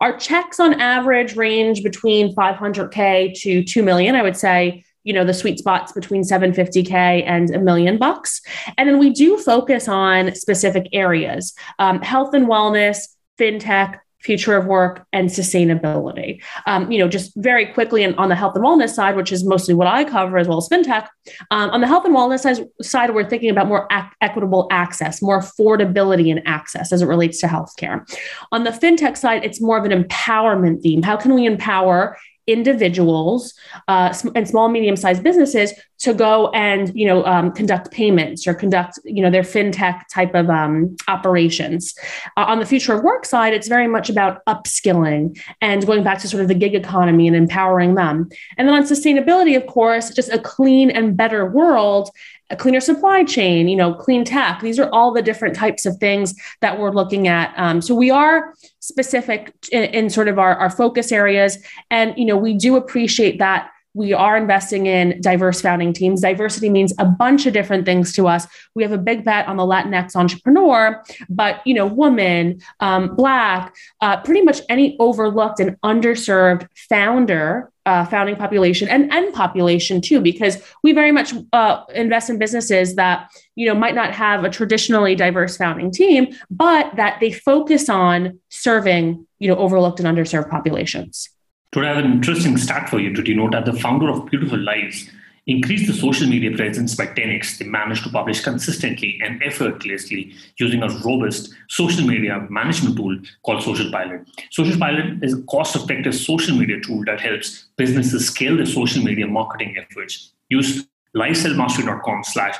Our 0.00 0.16
checks 0.16 0.60
on 0.60 0.74
average 0.74 1.34
range 1.34 1.82
between 1.82 2.32
500K 2.36 3.34
to 3.40 3.64
2 3.64 3.82
million. 3.82 4.14
I 4.14 4.22
would 4.22 4.36
say, 4.36 4.84
you 5.02 5.12
know, 5.12 5.24
the 5.24 5.34
sweet 5.34 5.58
spots 5.58 5.90
between 5.90 6.22
750K 6.22 7.24
and 7.26 7.52
a 7.52 7.58
million 7.58 7.98
bucks. 7.98 8.40
And 8.78 8.88
then 8.88 9.00
we 9.00 9.10
do 9.10 9.36
focus 9.38 9.88
on 9.88 10.36
specific 10.36 10.86
areas 10.92 11.52
um, 11.80 12.00
health 12.00 12.32
and 12.32 12.46
wellness, 12.46 13.08
fintech, 13.40 13.98
future 14.20 14.56
of 14.56 14.66
work 14.66 15.06
and 15.12 15.28
sustainability. 15.28 16.42
Um, 16.66 16.90
you 16.90 16.98
know, 16.98 17.08
just 17.08 17.32
very 17.36 17.66
quickly 17.66 18.02
and 18.02 18.14
on 18.16 18.28
the 18.28 18.34
health 18.34 18.54
and 18.54 18.64
wellness 18.64 18.90
side, 18.90 19.16
which 19.16 19.32
is 19.32 19.44
mostly 19.44 19.74
what 19.74 19.86
I 19.86 20.04
cover 20.04 20.38
as 20.38 20.46
well 20.46 20.58
as 20.58 20.68
fintech. 20.68 21.08
Um, 21.50 21.70
on 21.70 21.80
the 21.80 21.86
health 21.86 22.04
and 22.04 22.14
wellness 22.14 22.66
side, 22.82 23.14
we're 23.14 23.28
thinking 23.28 23.50
about 23.50 23.66
more 23.66 23.86
ac- 23.90 24.08
equitable 24.20 24.68
access, 24.70 25.22
more 25.22 25.40
affordability 25.40 26.30
and 26.30 26.42
access 26.46 26.92
as 26.92 27.02
it 27.02 27.06
relates 27.06 27.40
to 27.40 27.46
healthcare. 27.46 28.06
On 28.52 28.64
the 28.64 28.70
fintech 28.70 29.16
side, 29.16 29.44
it's 29.44 29.60
more 29.60 29.78
of 29.78 29.84
an 29.84 30.04
empowerment 30.04 30.82
theme. 30.82 31.02
How 31.02 31.16
can 31.16 31.34
we 31.34 31.46
empower 31.46 32.16
individuals 32.46 33.54
uh, 33.88 34.14
and 34.34 34.48
small 34.48 34.68
medium 34.68 34.96
sized 34.96 35.22
businesses 35.22 35.72
to 35.98 36.14
go 36.14 36.48
and 36.50 36.92
you 36.94 37.06
know 37.06 37.24
um, 37.26 37.52
conduct 37.52 37.90
payments 37.90 38.46
or 38.46 38.54
conduct 38.54 38.98
you 39.04 39.22
know 39.22 39.30
their 39.30 39.42
fintech 39.42 40.02
type 40.12 40.34
of 40.34 40.48
um, 40.50 40.96
operations. 41.08 41.94
Uh, 42.36 42.44
on 42.48 42.58
the 42.58 42.66
future 42.66 42.94
of 42.94 43.02
work 43.02 43.24
side 43.24 43.52
it's 43.52 43.68
very 43.68 43.86
much 43.86 44.08
about 44.08 44.44
upskilling 44.46 45.38
and 45.60 45.86
going 45.86 46.02
back 46.02 46.18
to 46.18 46.28
sort 46.28 46.42
of 46.42 46.48
the 46.48 46.54
gig 46.54 46.74
economy 46.74 47.26
and 47.26 47.36
empowering 47.36 47.94
them. 47.94 48.28
And 48.56 48.66
then 48.66 48.74
on 48.74 48.82
sustainability 48.84 49.56
of 49.56 49.66
course 49.66 50.10
just 50.10 50.30
a 50.30 50.38
clean 50.38 50.90
and 50.90 51.16
better 51.16 51.46
world 51.46 52.10
a 52.50 52.56
cleaner 52.56 52.80
supply 52.80 53.24
chain, 53.24 53.68
you 53.68 53.76
know, 53.76 53.94
clean 53.94 54.24
tech. 54.24 54.60
These 54.60 54.78
are 54.78 54.90
all 54.90 55.12
the 55.12 55.22
different 55.22 55.54
types 55.54 55.86
of 55.86 55.96
things 55.98 56.34
that 56.60 56.78
we're 56.78 56.92
looking 56.92 57.28
at. 57.28 57.54
Um, 57.56 57.80
so 57.80 57.94
we 57.94 58.10
are 58.10 58.54
specific 58.80 59.54
in, 59.72 59.84
in 59.84 60.10
sort 60.10 60.28
of 60.28 60.38
our, 60.38 60.54
our 60.56 60.70
focus 60.70 61.12
areas, 61.12 61.58
and 61.90 62.14
you 62.16 62.24
know, 62.24 62.36
we 62.36 62.54
do 62.54 62.76
appreciate 62.76 63.38
that 63.38 63.70
we 63.94 64.12
are 64.12 64.36
investing 64.36 64.86
in 64.86 65.20
diverse 65.20 65.60
founding 65.60 65.92
teams. 65.92 66.20
Diversity 66.20 66.70
means 66.70 66.92
a 66.98 67.04
bunch 67.04 67.46
of 67.46 67.52
different 67.52 67.84
things 67.84 68.12
to 68.14 68.28
us. 68.28 68.46
We 68.74 68.82
have 68.82 68.92
a 68.92 68.98
big 68.98 69.24
bet 69.24 69.48
on 69.48 69.56
the 69.56 69.64
Latinx 69.64 70.14
entrepreneur, 70.14 71.02
but 71.28 71.60
you 71.66 71.74
know, 71.74 71.86
woman, 71.86 72.60
um, 72.78 73.16
black, 73.16 73.74
uh, 74.00 74.18
pretty 74.18 74.42
much 74.42 74.60
any 74.68 74.96
overlooked 75.00 75.58
and 75.60 75.76
underserved 75.80 76.68
founder 76.88 77.72
uh, 77.90 78.04
founding 78.04 78.36
population 78.36 78.88
and 78.88 79.12
end 79.12 79.34
population 79.34 80.00
too, 80.00 80.20
because 80.20 80.62
we 80.84 80.92
very 80.92 81.10
much 81.10 81.34
uh, 81.52 81.82
invest 81.92 82.30
in 82.30 82.38
businesses 82.38 82.94
that 82.94 83.28
you 83.56 83.66
know 83.66 83.74
might 83.74 83.96
not 83.96 84.12
have 84.12 84.44
a 84.44 84.50
traditionally 84.50 85.16
diverse 85.16 85.56
founding 85.56 85.90
team, 85.90 86.28
but 86.48 86.94
that 86.94 87.18
they 87.20 87.32
focus 87.32 87.88
on 87.88 88.38
serving 88.48 89.26
you 89.40 89.48
know 89.48 89.56
overlooked 89.56 89.98
and 89.98 90.08
underserved 90.08 90.48
populations. 90.48 91.28
Today, 91.72 91.88
I 91.88 91.94
have 91.94 92.04
an 92.04 92.12
interesting 92.12 92.56
stat 92.56 92.88
for 92.88 93.00
you 93.00 93.12
to 93.12 93.22
denote 93.22 93.52
that 93.52 93.64
the 93.64 93.72
founder 93.72 94.08
of 94.08 94.26
Beautiful 94.26 94.58
Lives 94.58 95.10
increased 95.50 95.86
the 95.86 95.92
social 95.92 96.28
media 96.28 96.56
presence 96.56 96.94
by 96.94 97.06
10x. 97.06 97.58
They 97.58 97.66
managed 97.66 98.04
to 98.04 98.10
publish 98.10 98.40
consistently 98.42 99.20
and 99.22 99.42
effortlessly 99.42 100.32
using 100.58 100.82
a 100.82 100.88
robust 101.04 101.52
social 101.68 102.06
media 102.06 102.46
management 102.48 102.96
tool 102.96 103.18
called 103.44 103.62
Social 103.62 103.90
Pilot. 103.90 104.28
Social 104.50 104.78
Pilot 104.78 105.22
is 105.22 105.34
a 105.34 105.42
cost 105.42 105.76
effective 105.76 106.14
social 106.14 106.56
media 106.56 106.80
tool 106.80 107.04
that 107.06 107.20
helps 107.20 107.68
businesses 107.76 108.26
scale 108.26 108.56
their 108.56 108.66
social 108.66 109.02
media 109.02 109.26
marketing 109.26 109.76
efforts. 109.76 110.32
Use 110.48 110.86
lifestylemastering.com 111.16 112.24
slash 112.24 112.56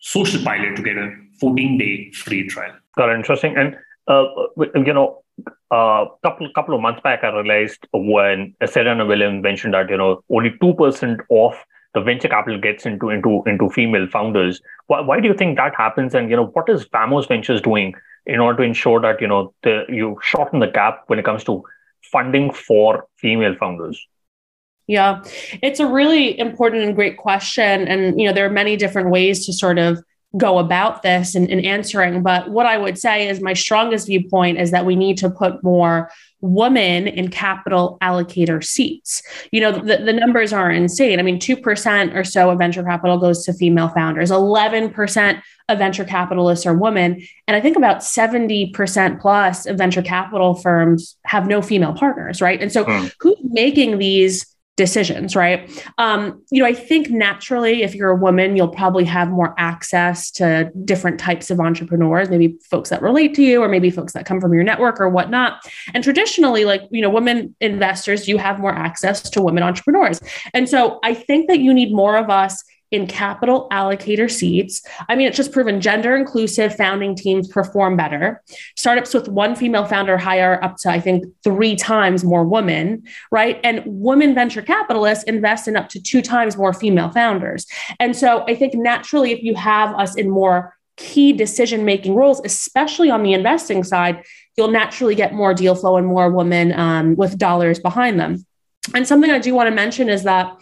social 0.00 0.42
pilot 0.44 0.76
to 0.76 0.82
get 0.82 0.96
a 0.96 1.12
14 1.40 1.78
day 1.78 2.10
free 2.12 2.46
trial. 2.46 2.74
Got 2.96 3.14
interesting. 3.14 3.56
And, 3.56 3.76
uh, 4.06 4.24
you 4.74 4.92
know, 4.92 5.22
a 5.70 5.74
uh, 5.74 6.06
couple 6.22 6.48
couple 6.54 6.74
of 6.74 6.80
months 6.80 7.00
back, 7.02 7.24
I 7.24 7.28
realized 7.28 7.86
when 7.92 8.54
Serena 8.64 9.04
Williams 9.04 9.42
mentioned 9.42 9.74
that 9.74 9.90
you 9.90 9.96
know 9.96 10.22
only 10.30 10.54
two 10.60 10.72
percent 10.74 11.20
of 11.30 11.52
the 11.96 12.02
venture 12.02 12.28
capital 12.28 12.60
gets 12.60 12.84
into 12.84 13.08
into 13.08 13.42
into 13.46 13.70
female 13.70 14.06
founders. 14.06 14.60
Why, 14.86 15.00
why 15.00 15.18
do 15.18 15.28
you 15.28 15.34
think 15.34 15.56
that 15.56 15.74
happens? 15.74 16.14
And 16.14 16.30
you 16.30 16.36
know, 16.36 16.48
what 16.48 16.68
is 16.68 16.84
Vamos 16.92 17.26
Ventures 17.26 17.62
doing 17.62 17.94
in 18.26 18.38
order 18.38 18.58
to 18.58 18.64
ensure 18.64 19.00
that 19.00 19.22
you 19.22 19.26
know 19.26 19.54
the, 19.62 19.84
you 19.88 20.18
shorten 20.22 20.60
the 20.60 20.66
gap 20.66 21.04
when 21.06 21.18
it 21.18 21.24
comes 21.24 21.42
to 21.44 21.62
funding 22.12 22.52
for 22.52 23.08
female 23.16 23.56
founders? 23.58 23.98
Yeah, 24.86 25.22
it's 25.62 25.80
a 25.80 25.86
really 25.86 26.38
important 26.38 26.82
and 26.84 26.94
great 26.94 27.16
question, 27.16 27.88
and 27.88 28.20
you 28.20 28.28
know, 28.28 28.34
there 28.34 28.44
are 28.44 28.50
many 28.50 28.76
different 28.76 29.08
ways 29.10 29.46
to 29.46 29.54
sort 29.54 29.78
of 29.78 29.98
go 30.36 30.58
about 30.58 31.02
this 31.02 31.34
and, 31.34 31.48
and, 31.50 31.64
answering. 31.64 32.22
But 32.22 32.50
what 32.50 32.66
I 32.66 32.76
would 32.76 32.98
say 32.98 33.28
is 33.28 33.40
my 33.40 33.54
strongest 33.54 34.06
viewpoint 34.06 34.58
is 34.58 34.70
that 34.70 34.84
we 34.84 34.96
need 34.96 35.18
to 35.18 35.30
put 35.30 35.62
more 35.62 36.10
women 36.40 37.06
in 37.06 37.28
capital 37.28 37.96
allocator 38.02 38.62
seats. 38.62 39.22
You 39.50 39.60
know, 39.60 39.72
the, 39.72 39.98
the 39.98 40.12
numbers 40.12 40.52
are 40.52 40.70
insane. 40.70 41.18
I 41.18 41.22
mean, 41.22 41.38
2% 41.38 42.14
or 42.14 42.24
so 42.24 42.50
of 42.50 42.58
venture 42.58 42.82
capital 42.82 43.18
goes 43.18 43.44
to 43.46 43.54
female 43.54 43.88
founders, 43.88 44.30
11% 44.30 45.42
of 45.68 45.78
venture 45.78 46.04
capitalists 46.04 46.66
are 46.66 46.74
women. 46.74 47.26
And 47.48 47.56
I 47.56 47.60
think 47.60 47.76
about 47.76 47.98
70% 47.98 49.20
plus 49.20 49.66
of 49.66 49.78
venture 49.78 50.02
capital 50.02 50.54
firms 50.54 51.16
have 51.24 51.46
no 51.46 51.62
female 51.62 51.94
partners, 51.94 52.42
right? 52.42 52.60
And 52.60 52.70
so 52.70 52.84
hmm. 52.84 53.06
who's 53.20 53.38
making 53.42 53.98
these 53.98 54.55
decisions, 54.76 55.34
right? 55.34 55.70
Um, 55.98 56.42
you 56.50 56.62
know, 56.62 56.68
I 56.68 56.74
think 56.74 57.10
naturally, 57.10 57.82
if 57.82 57.94
you're 57.94 58.10
a 58.10 58.16
woman, 58.16 58.56
you'll 58.56 58.68
probably 58.68 59.04
have 59.04 59.30
more 59.30 59.54
access 59.58 60.30
to 60.32 60.70
different 60.84 61.18
types 61.18 61.50
of 61.50 61.60
entrepreneurs, 61.60 62.28
maybe 62.28 62.58
folks 62.70 62.90
that 62.90 63.00
relate 63.00 63.34
to 63.34 63.42
you, 63.42 63.62
or 63.62 63.68
maybe 63.68 63.90
folks 63.90 64.12
that 64.12 64.26
come 64.26 64.40
from 64.40 64.52
your 64.52 64.62
network 64.62 65.00
or 65.00 65.08
whatnot. 65.08 65.62
And 65.94 66.04
traditionally, 66.04 66.66
like, 66.66 66.82
you 66.90 67.00
know, 67.00 67.10
women 67.10 67.56
investors, 67.60 68.28
you 68.28 68.36
have 68.36 68.60
more 68.60 68.72
access 68.72 69.28
to 69.30 69.42
women 69.42 69.62
entrepreneurs. 69.62 70.20
And 70.52 70.68
so 70.68 71.00
I 71.02 71.14
think 71.14 71.48
that 71.48 71.60
you 71.60 71.72
need 71.72 71.92
more 71.92 72.16
of 72.16 72.28
us 72.28 72.62
in 72.96 73.06
capital 73.06 73.68
allocator 73.70 74.30
seats. 74.30 74.82
I 75.08 75.14
mean, 75.14 75.28
it's 75.28 75.36
just 75.36 75.52
proven 75.52 75.80
gender 75.80 76.16
inclusive 76.16 76.74
founding 76.74 77.14
teams 77.14 77.46
perform 77.46 77.96
better. 77.96 78.42
Startups 78.76 79.14
with 79.14 79.28
one 79.28 79.54
female 79.54 79.84
founder 79.84 80.18
hire 80.18 80.58
up 80.64 80.76
to, 80.78 80.90
I 80.90 80.98
think, 80.98 81.24
three 81.44 81.76
times 81.76 82.24
more 82.24 82.44
women, 82.44 83.04
right? 83.30 83.60
And 83.62 83.82
women 83.86 84.34
venture 84.34 84.62
capitalists 84.62 85.24
invest 85.24 85.68
in 85.68 85.76
up 85.76 85.88
to 85.90 86.02
two 86.02 86.22
times 86.22 86.56
more 86.56 86.72
female 86.72 87.10
founders. 87.10 87.66
And 88.00 88.16
so 88.16 88.44
I 88.48 88.54
think 88.56 88.74
naturally, 88.74 89.32
if 89.32 89.42
you 89.42 89.54
have 89.54 89.94
us 89.94 90.16
in 90.16 90.28
more 90.28 90.74
key 90.96 91.32
decision 91.32 91.84
making 91.84 92.14
roles, 92.14 92.40
especially 92.44 93.10
on 93.10 93.22
the 93.22 93.34
investing 93.34 93.84
side, 93.84 94.24
you'll 94.56 94.70
naturally 94.70 95.14
get 95.14 95.34
more 95.34 95.52
deal 95.52 95.74
flow 95.74 95.98
and 95.98 96.06
more 96.06 96.30
women 96.30 96.72
um, 96.72 97.16
with 97.16 97.38
dollars 97.38 97.78
behind 97.78 98.18
them. 98.18 98.44
And 98.94 99.06
something 99.06 99.30
I 99.30 99.38
do 99.38 99.54
want 99.54 99.68
to 99.68 99.74
mention 99.74 100.08
is 100.08 100.22
that 100.22 100.56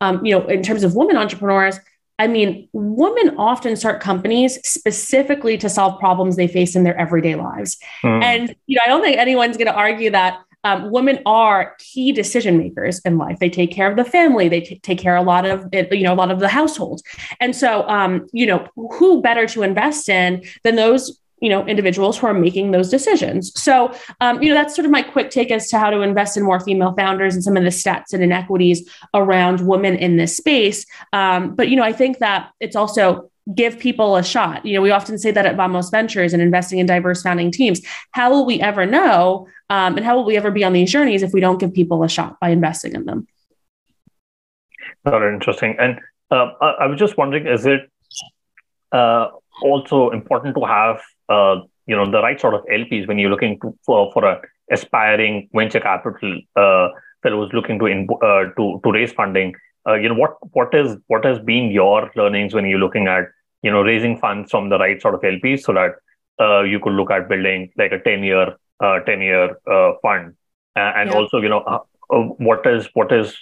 um, 0.00 0.24
you 0.24 0.38
know, 0.38 0.46
in 0.46 0.62
terms 0.62 0.82
of 0.84 0.94
women 0.94 1.16
entrepreneurs, 1.16 1.78
I 2.18 2.26
mean, 2.26 2.68
women 2.72 3.34
often 3.38 3.76
start 3.76 4.00
companies 4.00 4.58
specifically 4.68 5.56
to 5.58 5.70
solve 5.70 5.98
problems 5.98 6.36
they 6.36 6.48
face 6.48 6.76
in 6.76 6.84
their 6.84 6.96
everyday 6.98 7.34
lives. 7.34 7.78
Mm. 8.04 8.22
And, 8.22 8.56
you 8.66 8.76
know, 8.76 8.82
I 8.84 8.88
don't 8.88 9.02
think 9.02 9.16
anyone's 9.16 9.56
going 9.56 9.68
to 9.68 9.74
argue 9.74 10.10
that 10.10 10.38
um, 10.64 10.90
women 10.90 11.20
are 11.24 11.74
key 11.78 12.12
decision 12.12 12.58
makers 12.58 13.00
in 13.00 13.16
life. 13.16 13.38
They 13.38 13.48
take 13.48 13.72
care 13.72 13.90
of 13.90 13.96
the 13.96 14.04
family. 14.04 14.48
They 14.48 14.60
t- 14.60 14.78
take 14.80 14.98
care 14.98 15.16
a 15.16 15.22
lot 15.22 15.46
of 15.46 15.66
it, 15.72 15.90
you 15.92 16.04
know 16.04 16.12
a 16.12 16.14
lot 16.14 16.30
of 16.30 16.40
the 16.40 16.48
household. 16.48 17.00
And 17.40 17.56
so, 17.56 17.88
um, 17.88 18.26
you 18.32 18.46
know, 18.46 18.68
who 18.76 19.22
better 19.22 19.46
to 19.46 19.62
invest 19.62 20.08
in 20.08 20.44
than 20.62 20.76
those 20.76 21.18
you 21.40 21.48
know 21.48 21.66
individuals 21.66 22.18
who 22.18 22.26
are 22.26 22.34
making 22.34 22.70
those 22.70 22.90
decisions. 22.90 23.52
So 23.60 23.92
um, 24.20 24.42
you 24.42 24.48
know 24.48 24.54
that's 24.54 24.74
sort 24.74 24.84
of 24.84 24.90
my 24.90 25.02
quick 25.02 25.30
take 25.30 25.50
as 25.50 25.68
to 25.70 25.78
how 25.78 25.90
to 25.90 26.00
invest 26.00 26.36
in 26.36 26.42
more 26.44 26.60
female 26.60 26.94
founders 26.94 27.34
and 27.34 27.42
some 27.42 27.56
of 27.56 27.64
the 27.64 27.70
stats 27.70 28.12
and 28.12 28.22
inequities 28.22 28.88
around 29.14 29.66
women 29.66 29.96
in 29.96 30.16
this 30.16 30.36
space. 30.36 30.86
Um, 31.12 31.54
but 31.54 31.68
you 31.68 31.76
know 31.76 31.82
i 31.82 31.92
think 31.92 32.18
that 32.18 32.50
it's 32.60 32.76
also 32.76 33.30
give 33.54 33.78
people 33.78 34.16
a 34.16 34.22
shot. 34.22 34.64
You 34.64 34.74
know 34.74 34.82
we 34.82 34.90
often 34.90 35.18
say 35.18 35.30
that 35.30 35.46
at 35.46 35.56
vamos 35.56 35.90
ventures 35.90 36.32
and 36.32 36.42
investing 36.42 36.78
in 36.78 36.86
diverse 36.86 37.22
founding 37.22 37.50
teams 37.50 37.80
how 38.12 38.30
will 38.30 38.46
we 38.46 38.60
ever 38.60 38.86
know 38.86 39.48
um, 39.70 39.96
and 39.96 40.04
how 40.04 40.16
will 40.16 40.24
we 40.24 40.36
ever 40.36 40.50
be 40.50 40.64
on 40.64 40.72
these 40.72 40.90
journeys 40.90 41.22
if 41.22 41.32
we 41.32 41.40
don't 41.40 41.58
give 41.58 41.72
people 41.72 42.02
a 42.02 42.08
shot 42.08 42.38
by 42.40 42.50
investing 42.50 42.94
in 42.94 43.06
them? 43.06 43.26
Very 45.04 45.32
interesting. 45.32 45.76
And 45.78 46.00
uh, 46.30 46.50
I, 46.60 46.70
I 46.80 46.86
was 46.86 46.98
just 46.98 47.16
wondering 47.16 47.46
is 47.46 47.66
it 47.66 47.88
uh, 48.92 49.28
also 49.62 50.10
important 50.10 50.54
to 50.56 50.64
have 50.64 51.00
uh, 51.30 51.56
you 51.86 51.96
know 51.96 52.10
the 52.10 52.22
right 52.22 52.40
sort 52.40 52.54
of 52.54 52.64
LPs 52.66 53.08
when 53.08 53.18
you're 53.18 53.30
looking 53.30 53.58
to, 53.60 53.74
for 53.84 54.10
for 54.12 54.24
a 54.24 54.40
aspiring 54.70 55.48
venture 55.54 55.80
capital 55.80 56.38
uh, 56.56 56.88
fellows 57.22 57.50
looking 57.52 57.78
to 57.78 57.86
in, 57.86 58.06
uh, 58.22 58.44
to 58.56 58.80
to 58.84 58.92
raise 58.92 59.12
funding. 59.12 59.54
Uh, 59.88 59.94
you 59.94 60.08
know 60.08 60.14
what 60.14 60.36
what 60.52 60.74
is 60.74 60.96
what 61.06 61.24
has 61.24 61.38
been 61.38 61.70
your 61.70 62.10
learnings 62.16 62.54
when 62.54 62.66
you're 62.66 62.78
looking 62.78 63.08
at 63.08 63.24
you 63.62 63.70
know 63.70 63.82
raising 63.82 64.16
funds 64.18 64.50
from 64.50 64.68
the 64.68 64.78
right 64.78 65.00
sort 65.00 65.14
of 65.14 65.20
LPs 65.22 65.60
so 65.60 65.72
that 65.72 65.92
uh, 66.40 66.62
you 66.62 66.78
could 66.80 66.92
look 66.92 67.10
at 67.10 67.28
building 67.28 67.70
like 67.76 67.92
a 67.92 67.98
ten 67.98 68.22
year 68.22 68.56
uh, 68.80 69.00
ten 69.00 69.20
year 69.20 69.56
uh, 69.70 69.92
fund 70.02 70.34
and 70.76 71.10
yeah. 71.10 71.16
also 71.16 71.40
you 71.40 71.48
know 71.48 71.60
uh, 71.60 71.78
uh, 72.10 72.22
what 72.38 72.66
is 72.66 72.88
what 72.94 73.10
has 73.10 73.36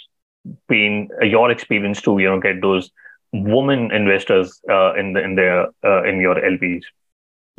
been 0.68 1.09
your 1.23 1.50
experience 1.50 2.00
to 2.02 2.18
you 2.18 2.28
know 2.28 2.40
get 2.40 2.61
those 2.62 2.90
women 3.33 3.90
investors 3.92 4.61
uh, 4.71 4.95
in 4.95 5.12
the 5.12 5.23
in 5.23 5.35
their 5.35 5.66
uh, 5.85 6.02
in 6.04 6.21
your 6.21 6.37
LPs? 6.37 6.83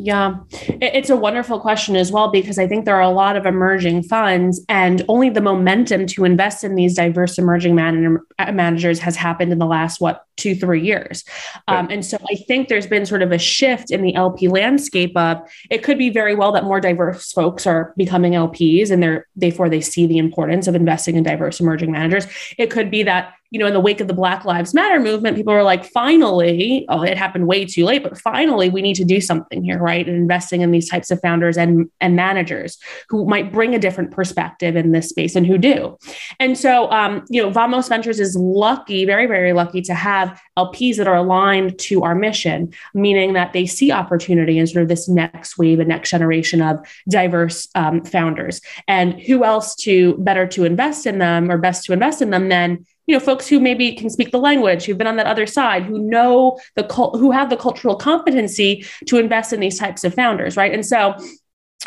Yeah, 0.02 0.38
it's 0.50 1.10
a 1.10 1.16
wonderful 1.18 1.60
question 1.60 1.98
as 1.98 2.10
well 2.10 2.32
because 2.32 2.58
I 2.58 2.68
think 2.68 2.86
there 2.86 2.96
are 2.96 3.02
a 3.02 3.10
lot 3.10 3.36
of 3.36 3.46
emerging 3.46 4.04
funds, 4.04 4.64
and 4.70 5.04
only 5.10 5.30
the 5.30 5.42
momentum 5.42 6.08
to 6.08 6.24
invest 6.24 6.64
in 6.64 6.76
these 6.76 6.96
diverse 6.96 7.38
emerging 7.38 7.76
man- 7.76 8.18
managers 8.54 9.00
has 9.00 9.18
happened 9.18 9.52
in 9.52 9.60
the 9.60 9.66
last 9.66 10.00
what 10.00 10.24
two 10.38 10.56
three 10.56 10.82
years. 10.82 11.26
Um, 11.68 11.90
and 11.90 12.06
so 12.06 12.18
I 12.32 12.36
think 12.36 12.70
there's 12.70 12.88
been 12.88 13.06
sort 13.06 13.22
of 13.22 13.34
a 13.34 13.38
shift 13.38 13.92
in 13.92 14.02
the 14.02 14.16
LP 14.16 14.48
landscape. 14.48 15.18
Of 15.18 15.42
it 15.70 15.84
could 15.84 15.98
be 15.98 16.10
very 16.10 16.34
well 16.34 16.54
that 16.54 16.64
more 16.64 16.80
diverse 16.80 17.34
folks 17.34 17.68
are 17.68 17.94
becoming 17.98 18.34
LPs, 18.34 18.92
and 18.92 19.04
they're 19.04 19.28
therefore 19.36 19.68
they 19.68 19.82
see 19.82 20.08
the 20.08 20.18
importance 20.18 20.68
of 20.68 20.76
investing 20.76 21.18
in 21.18 21.24
diverse 21.24 21.60
emerging 21.60 21.92
managers. 21.92 22.26
It 22.58 22.72
could 22.72 22.90
be 22.90 23.04
that 23.04 23.34
you 23.52 23.60
know, 23.60 23.66
in 23.66 23.74
the 23.74 23.80
wake 23.80 24.00
of 24.00 24.08
the 24.08 24.14
Black 24.14 24.46
Lives 24.46 24.74
Matter 24.74 25.00
movement, 25.00 25.36
people 25.36 25.54
were 25.54 25.64
like, 25.64 25.84
finally, 25.84 26.86
oh, 26.90 27.02
it 27.02 27.18
happened 27.18 27.48
way 27.48 27.66
too 27.66 27.84
late, 27.84 28.04
but 28.04 28.18
finally, 28.18 28.70
we 28.70 28.82
need 28.82 28.96
to 28.96 29.06
do 29.06 29.20
something 29.20 29.64
here, 29.64 29.80
right? 29.80 30.08
And 30.08 30.16
investing 30.16 30.62
in 30.62 30.70
these 30.72 30.88
types 30.88 31.10
of 31.10 31.20
founders 31.22 31.58
and, 31.58 31.90
and 32.00 32.16
managers 32.16 32.78
who 33.10 33.26
might 33.26 33.52
bring 33.52 33.74
a 33.74 33.80
different 33.80 34.12
perspective 34.12 34.76
in 34.76 34.92
this 34.92 35.10
space 35.10 35.36
and 35.36 35.48
who 35.48 35.58
do. 35.58 35.98
And 36.40 36.58
so, 36.58 36.92
um, 36.92 37.26
you 37.30 37.42
know, 37.42 37.50
Vamos 37.50 37.88
Ventures 37.88 38.20
is 38.20 38.36
lucky, 38.36 39.06
very, 39.06 39.26
very 39.26 39.54
lucky 39.54 39.82
to 39.82 39.96
have 39.96 40.40
LPs 40.58 40.98
that 40.98 41.08
are 41.08 41.16
aligned 41.16 41.80
to 41.80 42.04
our 42.04 42.14
mission, 42.14 42.72
meaning 42.94 43.34
that 43.34 43.54
they 43.54 43.66
see 43.66 43.92
opportunity 43.92 44.60
in 44.60 44.68
sort 44.68 44.84
of 44.84 44.90
this 44.90 45.10
next 45.10 45.58
wave, 45.58 45.80
a 45.80 45.86
next 45.86 46.12
generation 46.12 46.62
of 46.62 46.78
diverse 47.10 47.68
um, 47.74 48.04
founders. 48.04 48.62
And 48.88 49.20
who 49.20 49.44
else 49.44 49.76
to 49.78 50.18
better 50.20 50.46
to 50.48 50.66
invest 50.66 51.08
in 51.08 51.18
them 51.18 51.50
or 51.50 51.58
best 51.58 51.86
to 51.86 51.94
invest 51.94 52.22
in 52.22 52.30
them 52.30 52.50
than 52.50 52.86
you 53.10 53.16
know 53.16 53.20
folks 53.20 53.48
who 53.48 53.60
maybe 53.60 53.92
can 53.94 54.08
speak 54.08 54.30
the 54.30 54.38
language 54.38 54.86
who've 54.86 54.98
been 54.98 55.08
on 55.08 55.16
that 55.16 55.26
other 55.26 55.48
side 55.48 55.82
who 55.82 55.98
know 55.98 56.60
the 56.76 56.84
cult 56.84 57.18
who 57.20 57.32
have 57.32 57.50
the 57.50 57.58
cultural 57.58 57.96
competency 57.96 58.86
to 59.08 59.18
invest 59.18 59.52
in 59.52 59.60
these 59.60 59.80
types 59.80 60.04
of 60.04 60.14
founders 60.14 60.56
right 60.56 60.72
and 60.72 60.86
so 60.86 61.16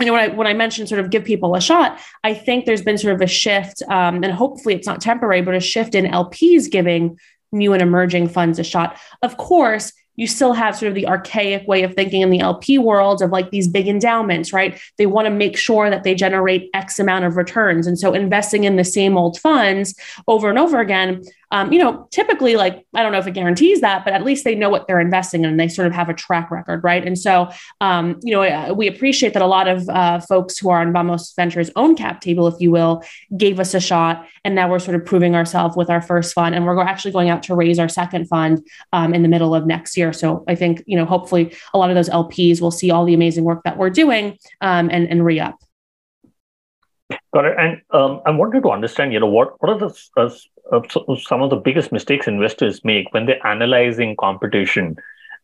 you 0.01 0.07
know 0.07 0.15
when 0.15 0.31
I 0.31 0.35
when 0.35 0.47
I 0.49 0.53
mentioned 0.53 0.89
sort 0.89 1.01
of 1.01 1.11
give 1.11 1.23
people 1.23 1.55
a 1.55 1.61
shot, 1.61 2.01
I 2.25 2.33
think 2.33 2.65
there's 2.65 2.81
been 2.81 2.97
sort 2.97 3.15
of 3.15 3.21
a 3.21 3.27
shift, 3.27 3.83
um, 3.91 4.25
and 4.25 4.33
hopefully 4.33 4.75
it's 4.75 4.87
not 4.87 5.03
temporary, 5.03 5.43
but 5.43 5.55
a 5.55 5.61
shift 5.61 5.95
in 5.95 6.07
LPs 6.07 6.71
giving 6.71 7.19
new 7.53 7.75
and 7.75 7.83
emerging 7.83 8.29
funds 8.29 8.59
a 8.59 8.65
shot. 8.65 8.99
Of 9.21 9.37
course, 9.37 9.93
you 10.17 10.27
still 10.27 10.53
have 10.53 10.77
sort 10.77 10.89
of 10.89 10.95
the 10.95 11.07
archaic 11.07 11.67
way 11.67 11.83
of 11.83 11.95
thinking 11.95 12.21
in 12.21 12.31
the 12.31 12.41
LP 12.41 12.79
world 12.79 13.23
of 13.23 13.31
like 13.31 13.51
these 13.51 13.69
big 13.69 13.89
endowments, 13.89 14.53
right? 14.53 14.79
They 14.99 15.07
want 15.07 15.27
to 15.27 15.31
make 15.31 15.57
sure 15.57 15.89
that 15.89 16.03
they 16.03 16.15
generate 16.15 16.71
X 16.75 16.99
amount 16.99 17.25
of 17.25 17.37
returns. 17.37 17.87
And 17.87 17.99
so 17.99 18.13
investing 18.13 18.65
in 18.65 18.77
the 18.77 18.85
same 18.85 19.17
old 19.17 19.39
funds 19.39 19.95
over 20.29 20.51
and 20.51 20.59
over 20.59 20.81
again 20.81 21.23
um, 21.53 21.71
you 21.71 21.79
know, 21.79 22.09
typically, 22.11 22.57
like, 22.57 22.85
I 22.95 23.03
don't 23.03 23.13
know 23.13 23.19
if 23.19 23.27
it 23.27 23.35
guarantees 23.35 23.83
that, 23.83 24.05
but 24.05 24.15
at 24.15 24.25
least 24.25 24.43
they 24.43 24.55
know 24.55 24.71
what 24.71 24.87
they're 24.89 24.99
investing 25.01 25.45
in 25.45 25.51
and 25.51 25.61
they 25.61 25.69
sort 25.69 25.87
of 25.87 25.93
have 25.93 26.09
a 26.09 26.15
track 26.15 26.51
record, 26.51 26.83
right? 26.83 27.07
And 27.07 27.19
so, 27.19 27.51
um, 27.83 28.19
you 28.23 28.33
know, 28.33 28.43
uh, 28.43 28.73
we 28.75 28.89
appreciate 28.89 29.35
that 29.35 29.43
a 29.43 29.47
lot 29.47 29.69
of 29.69 29.87
uh, 29.91 30.19
folks 30.21 30.57
who 30.59 30.71
are 30.71 30.81
on 30.81 30.95
Vamos 30.95 31.35
Ventures' 31.37 31.71
own 31.77 31.95
cap 31.95 32.23
table, 32.23 32.49
if 32.49 32.55
you 32.59 32.71
will, 32.71 33.05
gave 33.37 33.61
us 33.61 33.75
a 33.75 33.81
shot. 33.81 34.27
And 34.47 34.55
now 34.55 34.71
we're 34.71 34.79
sort 34.79 34.95
of 34.95 35.05
proving 35.05 35.37
ourselves 35.37 35.77
with 35.77 35.91
our 35.91 36.01
first 36.01 36.33
fund. 36.33 36.55
And 36.55 36.65
we're 36.65 36.81
actually 36.81 37.13
going 37.13 37.29
out 37.29 37.43
to 37.45 37.55
raise 37.55 37.79
our 37.79 37.89
second 37.89 38.29
fund 38.29 38.67
um, 38.95 39.13
in 39.13 39.23
the 39.23 39.29
middle 39.29 39.55
of 39.55 39.67
next 39.67 39.95
year. 39.95 40.15
So 40.15 40.45
I 40.49 40.55
think, 40.55 40.83
you 40.87 40.97
know, 40.97 41.05
hopefully 41.05 41.55
a 41.75 41.79
lot 41.79 41.91
of 41.91 41.97
those 41.97 42.09
LPs 42.09 42.63
will 42.63 42.71
see 42.71 42.91
all 42.91 43.05
the 43.05 43.15
amazing 43.15 43.45
work 43.45 43.63
that 43.65 43.77
we're 43.77 43.91
doing 43.91 44.39
um, 44.63 44.89
and, 44.91 45.07
and 45.07 45.23
re 45.23 45.39
up. 45.39 45.63
Got 47.33 47.47
it. 47.47 47.57
And 47.59 47.81
um, 47.91 48.21
I 48.27 48.31
wanted 48.31 48.63
to 48.63 48.71
understand, 48.71 49.13
you 49.13 49.21
know, 49.21 49.27
what 49.27 49.61
what 49.61 49.71
are 49.71 49.79
the 49.79 49.95
uh, 50.17 50.31
uh, 50.73 51.17
some 51.17 51.43
of 51.43 51.51
the 51.51 51.57
biggest 51.57 51.93
mistakes 51.93 52.27
investors 52.29 52.85
make 52.85 53.13
when 53.13 53.27
they're 53.27 53.45
analyzing 53.47 54.17
competition, 54.17 54.97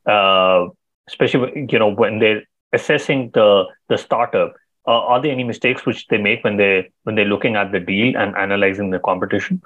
uh, 0.06 0.66
especially 1.08 1.66
you 1.70 1.78
know 1.78 1.88
when 1.88 2.18
they're 2.18 2.42
assessing 2.72 3.30
the 3.34 3.64
the 3.88 3.98
startup. 3.98 4.54
Uh, 4.86 5.00
are 5.00 5.20
there 5.20 5.32
any 5.32 5.44
mistakes 5.44 5.84
which 5.84 6.06
they 6.08 6.18
make 6.18 6.44
when 6.44 6.56
they 6.56 6.90
when 7.04 7.14
they're 7.14 7.24
looking 7.24 7.56
at 7.56 7.72
the 7.72 7.80
deal 7.80 8.16
and 8.16 8.36
analyzing 8.36 8.90
the 8.90 8.98
competition? 8.98 9.60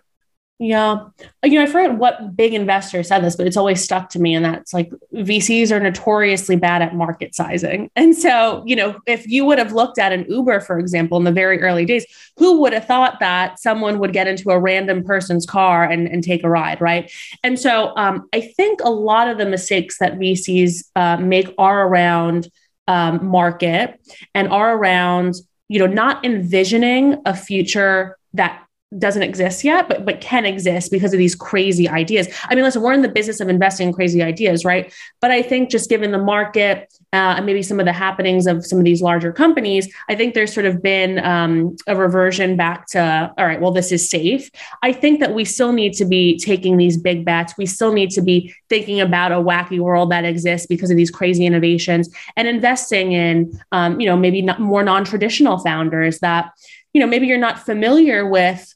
Yeah. 0.63 1.07
You 1.43 1.59
know, 1.59 1.63
I 1.63 1.67
forget 1.67 1.99
what 1.99 2.37
big 2.37 2.55
investor 2.55 3.03
said 3.03 3.25
this, 3.25 3.35
but 3.35 3.49
it's 3.49 3.57
always 3.57 3.83
stuck 3.83 4.11
to 4.11 4.21
me. 4.21 4.33
And 4.33 4.45
that's 4.45 4.73
like 4.73 4.93
VCs 5.13 5.73
are 5.73 5.81
notoriously 5.81 6.55
bad 6.55 6.83
at 6.83 6.95
market 6.95 7.35
sizing. 7.35 7.91
And 7.97 8.17
so, 8.17 8.63
you 8.65 8.77
know, 8.77 9.01
if 9.09 9.27
you 9.27 9.45
would 9.45 9.59
have 9.59 9.73
looked 9.73 9.99
at 9.99 10.13
an 10.13 10.25
Uber, 10.29 10.61
for 10.61 10.79
example, 10.79 11.19
in 11.19 11.25
the 11.25 11.33
very 11.33 11.61
early 11.61 11.85
days, 11.85 12.07
who 12.37 12.61
would 12.61 12.73
have 12.73 12.87
thought 12.87 13.19
that 13.19 13.59
someone 13.59 13.99
would 13.99 14.13
get 14.13 14.29
into 14.29 14.51
a 14.51 14.59
random 14.61 15.03
person's 15.03 15.47
car 15.47 15.83
and, 15.83 16.07
and 16.07 16.23
take 16.23 16.45
a 16.45 16.49
ride? 16.49 16.81
Right. 16.81 17.11
And 17.43 17.59
so 17.59 17.93
um, 17.97 18.29
I 18.33 18.41
think 18.41 18.79
a 18.85 18.91
lot 18.91 19.27
of 19.27 19.39
the 19.39 19.47
mistakes 19.47 19.99
that 19.99 20.17
VCs 20.17 20.85
uh, 20.95 21.17
make 21.17 21.53
are 21.59 21.89
around 21.89 22.49
um, 22.87 23.27
market 23.27 24.01
and 24.33 24.47
are 24.47 24.77
around, 24.77 25.35
you 25.67 25.81
know, 25.81 25.89
not 25.89 26.25
envisioning 26.25 27.21
a 27.27 27.35
future 27.35 28.17
that 28.35 28.65
doesn't 28.99 29.23
exist 29.23 29.65
yet, 29.65 29.89
but 29.89 30.05
but 30.05 30.21
can 30.21 30.45
exist 30.45 30.91
because 30.91 31.13
of 31.13 31.19
these 31.19 31.35
crazy 31.35 31.89
ideas. 31.89 32.29
I 32.45 32.55
mean, 32.55 32.65
listen, 32.65 32.83
we're 32.83 32.93
in 32.93 33.03
the 33.03 33.09
business 33.09 33.41
of 33.41 33.49
investing 33.49 33.89
in 33.89 33.95
crazy 33.95 34.23
ideas, 34.23 34.65
right? 34.65 34.93
But 35.21 35.31
I 35.31 35.43
think 35.43 35.71
just 35.71 35.89
given 35.89 36.13
the 36.13 36.19
market 36.19 36.93
uh, 37.13 37.35
and 37.37 37.47
maybe 37.47 37.63
some 37.63 37.81
of 37.81 37.87
the 37.87 37.93
happenings 37.93 38.47
of 38.47 38.65
some 38.65 38.79
of 38.79 38.85
these 38.85 39.03
larger 39.03 39.33
companies, 39.33 39.93
I 40.09 40.15
think 40.15 40.35
there's 40.35 40.53
sort 40.53 40.67
of 40.67 40.83
been 40.83 41.19
um, 41.21 41.77
a 41.87 41.97
reversion 41.97 42.57
back 42.57 42.87
to 42.89 43.33
all 43.39 43.47
right, 43.47 43.61
well, 43.61 43.73
this 43.73 43.93
is 43.93 44.09
safe. 44.09 44.51
I 44.83 44.93
think 44.93 45.21
that 45.21 45.35
we 45.35 45.45
still 45.45 45.73
need 45.73 45.95
to 45.95 46.05
be 46.05 46.39
taking 46.39 46.77
these 46.77 46.97
big 46.97 47.25
bets. 47.25 47.55
We 47.57 47.67
still 47.67 47.93
need 47.93 48.11
to 48.11 48.23
be 48.23 48.55
thinking 48.69 49.01
about 49.01 49.33
a 49.33 49.37
wacky 49.37 49.79
world 49.79 50.11
that 50.11 50.25
exists 50.25 50.67
because 50.67 50.91
of 50.91 50.97
these 50.97 51.11
crazy 51.11 51.47
innovations 51.47 52.11
and 52.37 52.47
investing 52.49 53.13
in, 53.13 53.59
um, 53.73 54.01
you 54.01 54.07
know, 54.07 54.17
maybe 54.17 54.43
more 54.59 54.83
non-traditional 54.83 55.59
founders 55.59 56.19
that 56.21 56.53
you 56.93 57.01
know 57.01 57.07
maybe 57.07 57.27
you're 57.27 57.39
not 57.39 57.59
familiar 57.59 58.29
with 58.29 58.75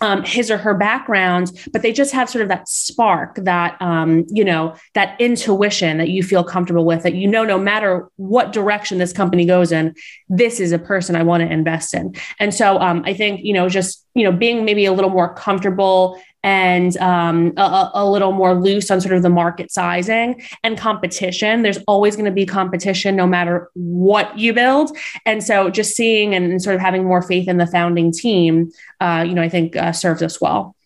um, 0.00 0.22
his 0.24 0.50
or 0.50 0.58
her 0.58 0.74
background, 0.74 1.52
but 1.72 1.82
they 1.82 1.92
just 1.92 2.12
have 2.12 2.30
sort 2.30 2.42
of 2.42 2.48
that 2.48 2.68
spark, 2.68 3.36
that 3.36 3.80
um, 3.80 4.24
you 4.28 4.44
know, 4.44 4.74
that 4.94 5.20
intuition 5.20 5.98
that 5.98 6.08
you 6.08 6.22
feel 6.22 6.44
comfortable 6.44 6.84
with. 6.84 7.02
That 7.02 7.14
you 7.14 7.26
know, 7.26 7.44
no 7.44 7.58
matter 7.58 8.08
what 8.16 8.52
direction 8.52 8.98
this 8.98 9.12
company 9.12 9.44
goes 9.44 9.72
in, 9.72 9.94
this 10.28 10.60
is 10.60 10.72
a 10.72 10.78
person 10.78 11.16
I 11.16 11.22
want 11.22 11.42
to 11.42 11.52
invest 11.52 11.94
in. 11.94 12.14
And 12.38 12.54
so, 12.54 12.78
um, 12.80 13.02
I 13.06 13.14
think 13.14 13.40
you 13.42 13.52
know, 13.52 13.68
just 13.68 14.04
you 14.14 14.24
know, 14.24 14.32
being 14.32 14.64
maybe 14.64 14.84
a 14.84 14.92
little 14.92 15.10
more 15.10 15.34
comfortable 15.34 16.20
and 16.42 16.96
um, 16.98 17.52
a, 17.56 17.90
a, 17.94 18.08
little 18.08 18.32
more 18.32 18.54
loose 18.54 18.90
on 18.90 19.00
sort 19.00 19.14
of 19.14 19.22
the 19.22 19.30
market 19.30 19.72
sizing 19.72 20.40
and 20.62 20.78
competition. 20.78 21.62
There's 21.62 21.78
always 21.88 22.14
going 22.14 22.26
to 22.26 22.30
be 22.30 22.46
competition 22.46 23.16
no 23.16 23.26
matter 23.26 23.70
what 23.74 24.38
you 24.38 24.52
build. 24.52 24.96
And 25.26 25.42
so 25.42 25.68
just 25.68 25.96
seeing 25.96 26.34
and 26.34 26.62
sort 26.62 26.76
of 26.76 26.80
having 26.80 27.04
more 27.04 27.22
faith 27.22 27.48
in 27.48 27.56
the 27.56 27.66
founding 27.66 28.12
team, 28.12 28.70
uh, 29.00 29.24
you 29.26 29.34
know, 29.34 29.42
I 29.42 29.48
think 29.48 29.76
uh, 29.76 29.92
serves 29.92 30.22
us 30.22 30.40
well. 30.40 30.76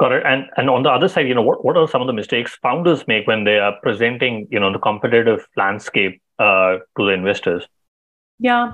Got 0.00 0.12
it. 0.12 0.22
And 0.26 0.46
and 0.56 0.70
on 0.70 0.82
the 0.82 0.90
other 0.90 1.08
side, 1.08 1.28
you 1.28 1.34
know, 1.34 1.42
what, 1.42 1.64
what 1.64 1.76
are 1.76 1.86
some 1.86 2.00
of 2.00 2.06
the 2.06 2.12
mistakes 2.12 2.56
founders 2.62 3.06
make 3.06 3.26
when 3.26 3.44
they 3.44 3.58
are 3.58 3.74
presenting, 3.82 4.48
you 4.50 4.58
know, 4.58 4.72
the 4.72 4.78
competitive 4.78 5.46
landscape 5.56 6.20
uh, 6.38 6.78
to 6.96 7.06
the 7.06 7.12
investors? 7.12 7.66
Yeah. 8.38 8.72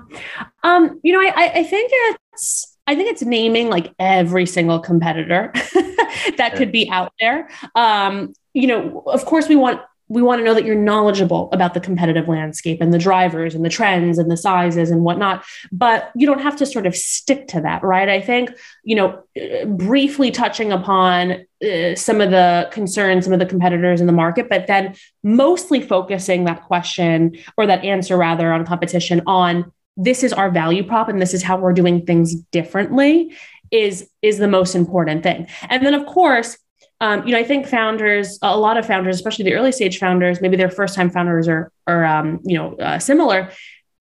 Um, 0.63 1.01
you 1.03 1.13
know, 1.13 1.21
I, 1.21 1.53
I 1.55 1.65
think 1.65 1.91
it's 2.33 2.72
I 2.87 2.95
think 2.95 3.11
it's 3.11 3.23
naming 3.23 3.71
like 3.71 3.95
every 3.99 4.47
single 4.47 4.81
competitor 4.81 5.53
that 6.37 6.55
could 6.57 6.73
be 6.73 6.91
out 6.91 7.13
there. 7.21 7.49
Um, 7.75 8.35
you 8.55 8.67
know, 8.67 9.03
of 9.07 9.25
course, 9.25 9.49
we 9.49 9.57
want 9.57 9.81
we 10.09 10.21
want 10.21 10.41
to 10.41 10.45
know 10.45 10.53
that 10.53 10.67
you're 10.67 10.75
knowledgeable 10.75 11.49
about 11.53 11.73
the 11.73 11.81
competitive 11.81 12.29
landscape 12.29 12.83
and 12.83 12.93
the 12.93 12.99
drivers 12.99 13.55
and 13.55 13.65
the 13.65 13.71
trends 13.71 14.19
and 14.19 14.31
the 14.31 14.37
sizes 14.37 14.91
and 14.91 15.05
whatnot. 15.05 15.43
But 15.71 16.11
you 16.15 16.27
don't 16.27 16.43
have 16.43 16.55
to 16.57 16.67
sort 16.67 16.85
of 16.85 16.95
stick 16.95 17.49
to 17.49 17.63
that, 17.63 17.83
right? 17.83 18.11
I 18.11 18.21
think 18.21 18.51
you 18.85 18.97
know, 18.97 19.23
briefly 19.67 20.31
touching 20.31 20.71
upon 20.71 21.47
uh, 21.65 21.95
some 21.95 22.21
of 22.21 22.31
the 22.31 22.69
concerns, 22.73 23.25
some 23.25 23.33
of 23.33 23.39
the 23.39 23.47
competitors 23.47 24.03
in 24.03 24.07
the 24.07 24.13
market, 24.13 24.51
but 24.51 24.67
then 24.67 24.95
mostly 25.23 25.81
focusing 25.81 26.45
that 26.45 26.63
question 26.65 27.39
or 27.57 27.67
that 27.67 27.83
answer 27.85 28.17
rather 28.19 28.53
on 28.53 28.67
competition 28.67 29.23
on 29.27 29.73
this 29.97 30.25
is 30.25 30.33
our 30.33 30.51
value 30.51 30.85
prop 30.85 31.09
and 31.09 31.21
this 31.21 31.35
is 31.35 31.43
how 31.43 31.57
we're 31.57 31.73
doing 31.73 32.05
things 32.07 32.35
differently 32.35 33.35
is 33.71 34.09
is 34.21 34.39
the 34.39 34.49
most 34.49 34.75
important 34.75 35.23
thing. 35.23 35.47
And 35.69 35.85
then 35.85 35.95
of 35.95 36.07
course 36.07 36.57
um, 37.01 37.27
you 37.27 37.33
know 37.33 37.39
i 37.39 37.45
think 37.45 37.67
founders 37.67 38.39
a 38.43 38.57
lot 38.57 38.79
of 38.79 38.87
founders 38.87 39.17
especially 39.17 39.45
the 39.45 39.55
early 39.55 39.73
stage 39.73 39.99
founders 39.99 40.41
maybe 40.41 40.57
their 40.57 40.71
first 40.71 40.95
time 40.95 41.11
founders 41.11 41.49
are 41.49 41.71
are 41.87 42.05
um, 42.05 42.41
you 42.45 42.57
know 42.57 42.75
uh, 42.77 42.99
similar 42.99 43.51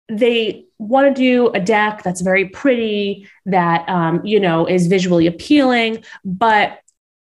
they 0.10 0.66
want 0.78 1.08
to 1.08 1.22
do 1.22 1.48
a 1.50 1.60
deck 1.60 2.04
that's 2.04 2.22
very 2.22 2.50
pretty 2.50 3.28
that 3.46 3.88
um, 3.90 4.24
you 4.24 4.40
know 4.40 4.66
is 4.68 4.88
visually 4.88 5.28
appealing 5.28 6.04
but 6.24 6.80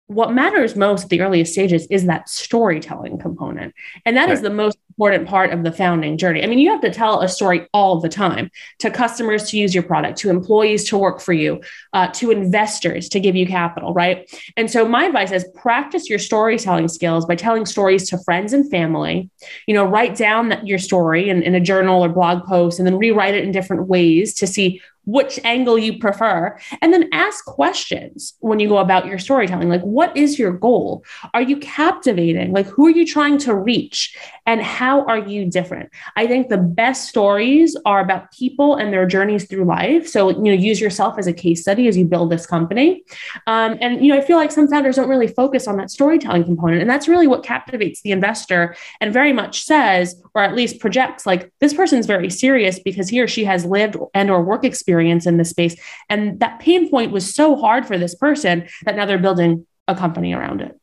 what 0.07 0.33
matters 0.33 0.75
most 0.75 1.05
at 1.05 1.09
the 1.09 1.21
earliest 1.21 1.53
stages 1.53 1.87
is 1.89 2.05
that 2.05 2.29
storytelling 2.29 3.17
component. 3.17 3.73
And 4.05 4.15
that 4.15 4.25
right. 4.25 4.33
is 4.33 4.41
the 4.41 4.51
most 4.51 4.77
important 4.89 5.27
part 5.27 5.51
of 5.51 5.63
the 5.63 5.71
founding 5.71 6.17
journey. 6.17 6.43
I 6.43 6.47
mean, 6.47 6.59
you 6.59 6.69
have 6.69 6.81
to 6.81 6.91
tell 6.91 7.21
a 7.21 7.27
story 7.27 7.67
all 7.73 7.99
the 7.99 8.07
time 8.07 8.51
to 8.79 8.91
customers 8.91 9.49
to 9.49 9.57
use 9.57 9.73
your 9.73 9.83
product, 9.83 10.19
to 10.19 10.29
employees 10.29 10.87
to 10.89 10.97
work 10.97 11.19
for 11.19 11.33
you, 11.33 11.59
uh, 11.93 12.07
to 12.13 12.29
investors 12.29 13.09
to 13.09 13.19
give 13.19 13.35
you 13.35 13.47
capital, 13.47 13.93
right? 13.93 14.29
And 14.55 14.69
so, 14.69 14.87
my 14.87 15.05
advice 15.05 15.31
is 15.31 15.45
practice 15.55 16.07
your 16.07 16.19
storytelling 16.19 16.87
skills 16.87 17.25
by 17.25 17.35
telling 17.35 17.65
stories 17.65 18.07
to 18.09 18.19
friends 18.19 18.53
and 18.53 18.69
family. 18.69 19.29
You 19.67 19.73
know, 19.73 19.85
write 19.85 20.15
down 20.15 20.65
your 20.65 20.79
story 20.79 21.29
in, 21.29 21.41
in 21.41 21.55
a 21.55 21.59
journal 21.59 22.03
or 22.03 22.09
blog 22.09 22.45
post 22.45 22.79
and 22.79 22.87
then 22.87 22.97
rewrite 22.97 23.33
it 23.33 23.43
in 23.43 23.51
different 23.51 23.87
ways 23.87 24.35
to 24.35 24.47
see 24.47 24.81
which 25.05 25.39
angle 25.43 25.77
you 25.77 25.97
prefer 25.97 26.57
and 26.81 26.93
then 26.93 27.09
ask 27.13 27.45
questions 27.45 28.35
when 28.39 28.59
you 28.59 28.67
go 28.67 28.77
about 28.77 29.05
your 29.05 29.19
storytelling. 29.19 29.69
Like 29.69 29.81
what 29.81 30.15
is 30.17 30.37
your 30.37 30.51
goal? 30.51 31.03
Are 31.33 31.41
you 31.41 31.57
captivating? 31.57 32.51
Like 32.51 32.67
who 32.67 32.87
are 32.87 32.91
you 32.91 33.05
trying 33.05 33.37
to 33.39 33.55
reach? 33.55 34.17
And 34.45 34.61
how 34.61 35.05
are 35.05 35.17
you 35.17 35.45
different? 35.49 35.89
I 36.15 36.27
think 36.27 36.49
the 36.49 36.57
best 36.57 37.07
stories 37.07 37.75
are 37.85 37.99
about 37.99 38.31
people 38.31 38.75
and 38.75 38.91
their 38.91 39.05
journeys 39.05 39.45
through 39.45 39.65
life. 39.65 40.07
So 40.07 40.29
you 40.29 40.43
know 40.43 40.51
use 40.51 40.81
yourself 40.81 41.17
as 41.17 41.27
a 41.27 41.33
case 41.33 41.61
study 41.61 41.87
as 41.87 41.97
you 41.97 42.05
build 42.05 42.31
this 42.31 42.45
company. 42.45 43.03
Um, 43.47 43.77
and 43.81 44.03
you 44.03 44.11
know 44.11 44.17
i 44.17 44.21
feel 44.21 44.37
like 44.37 44.51
some 44.51 44.67
founders 44.67 44.95
don't 44.95 45.09
really 45.09 45.27
focus 45.27 45.67
on 45.67 45.77
that 45.77 45.91
storytelling 45.91 46.43
component. 46.43 46.81
And 46.81 46.89
that's 46.89 47.07
really 47.07 47.27
what 47.27 47.43
captivates 47.43 48.01
the 48.01 48.11
investor 48.11 48.75
and 49.01 49.13
very 49.13 49.33
much 49.33 49.63
says 49.63 50.21
or 50.33 50.41
at 50.41 50.55
least 50.55 50.79
projects 50.79 51.25
like 51.25 51.51
this 51.59 51.73
person's 51.73 52.05
very 52.05 52.29
serious 52.29 52.79
because 52.79 53.09
he 53.09 53.21
or 53.21 53.27
she 53.27 53.43
has 53.45 53.65
lived 53.65 53.95
and 54.13 54.29
or 54.29 54.43
work 54.43 54.63
experience 54.63 54.94
in 55.01 55.37
this 55.37 55.49
space. 55.49 55.75
And 56.09 56.39
that 56.39 56.59
pain 56.59 56.89
point 56.89 57.11
was 57.11 57.33
so 57.33 57.55
hard 57.55 57.85
for 57.85 57.97
this 57.97 58.15
person 58.15 58.67
that 58.83 58.95
now 58.95 59.05
they're 59.05 59.17
building 59.17 59.65
a 59.87 59.95
company 59.95 60.33
around 60.33 60.61
it. 60.61 60.79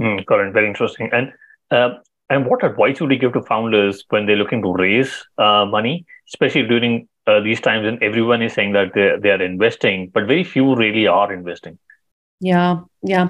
Mm, 0.00 0.24
got 0.26 0.40
it. 0.40 0.52
Very 0.52 0.68
interesting. 0.68 1.10
And 1.12 1.32
uh, 1.70 1.98
and 2.30 2.46
what 2.46 2.64
advice 2.64 3.00
would 3.00 3.10
you 3.10 3.18
give 3.18 3.32
to 3.32 3.42
founders 3.42 4.04
when 4.10 4.26
they're 4.26 4.36
looking 4.36 4.62
to 4.62 4.72
raise 4.72 5.12
uh, 5.38 5.64
money 5.64 6.06
especially 6.28 6.62
during 6.62 7.08
uh, 7.26 7.40
these 7.40 7.60
times 7.60 7.84
when 7.84 8.02
everyone 8.02 8.42
is 8.42 8.52
saying 8.52 8.72
that 8.72 8.92
they, 8.94 9.16
they 9.20 9.30
are 9.30 9.42
investing 9.42 10.10
but 10.12 10.26
very 10.26 10.44
few 10.44 10.74
really 10.74 11.06
are 11.06 11.32
investing? 11.32 11.78
Yeah 12.40 12.80
yeah 13.02 13.28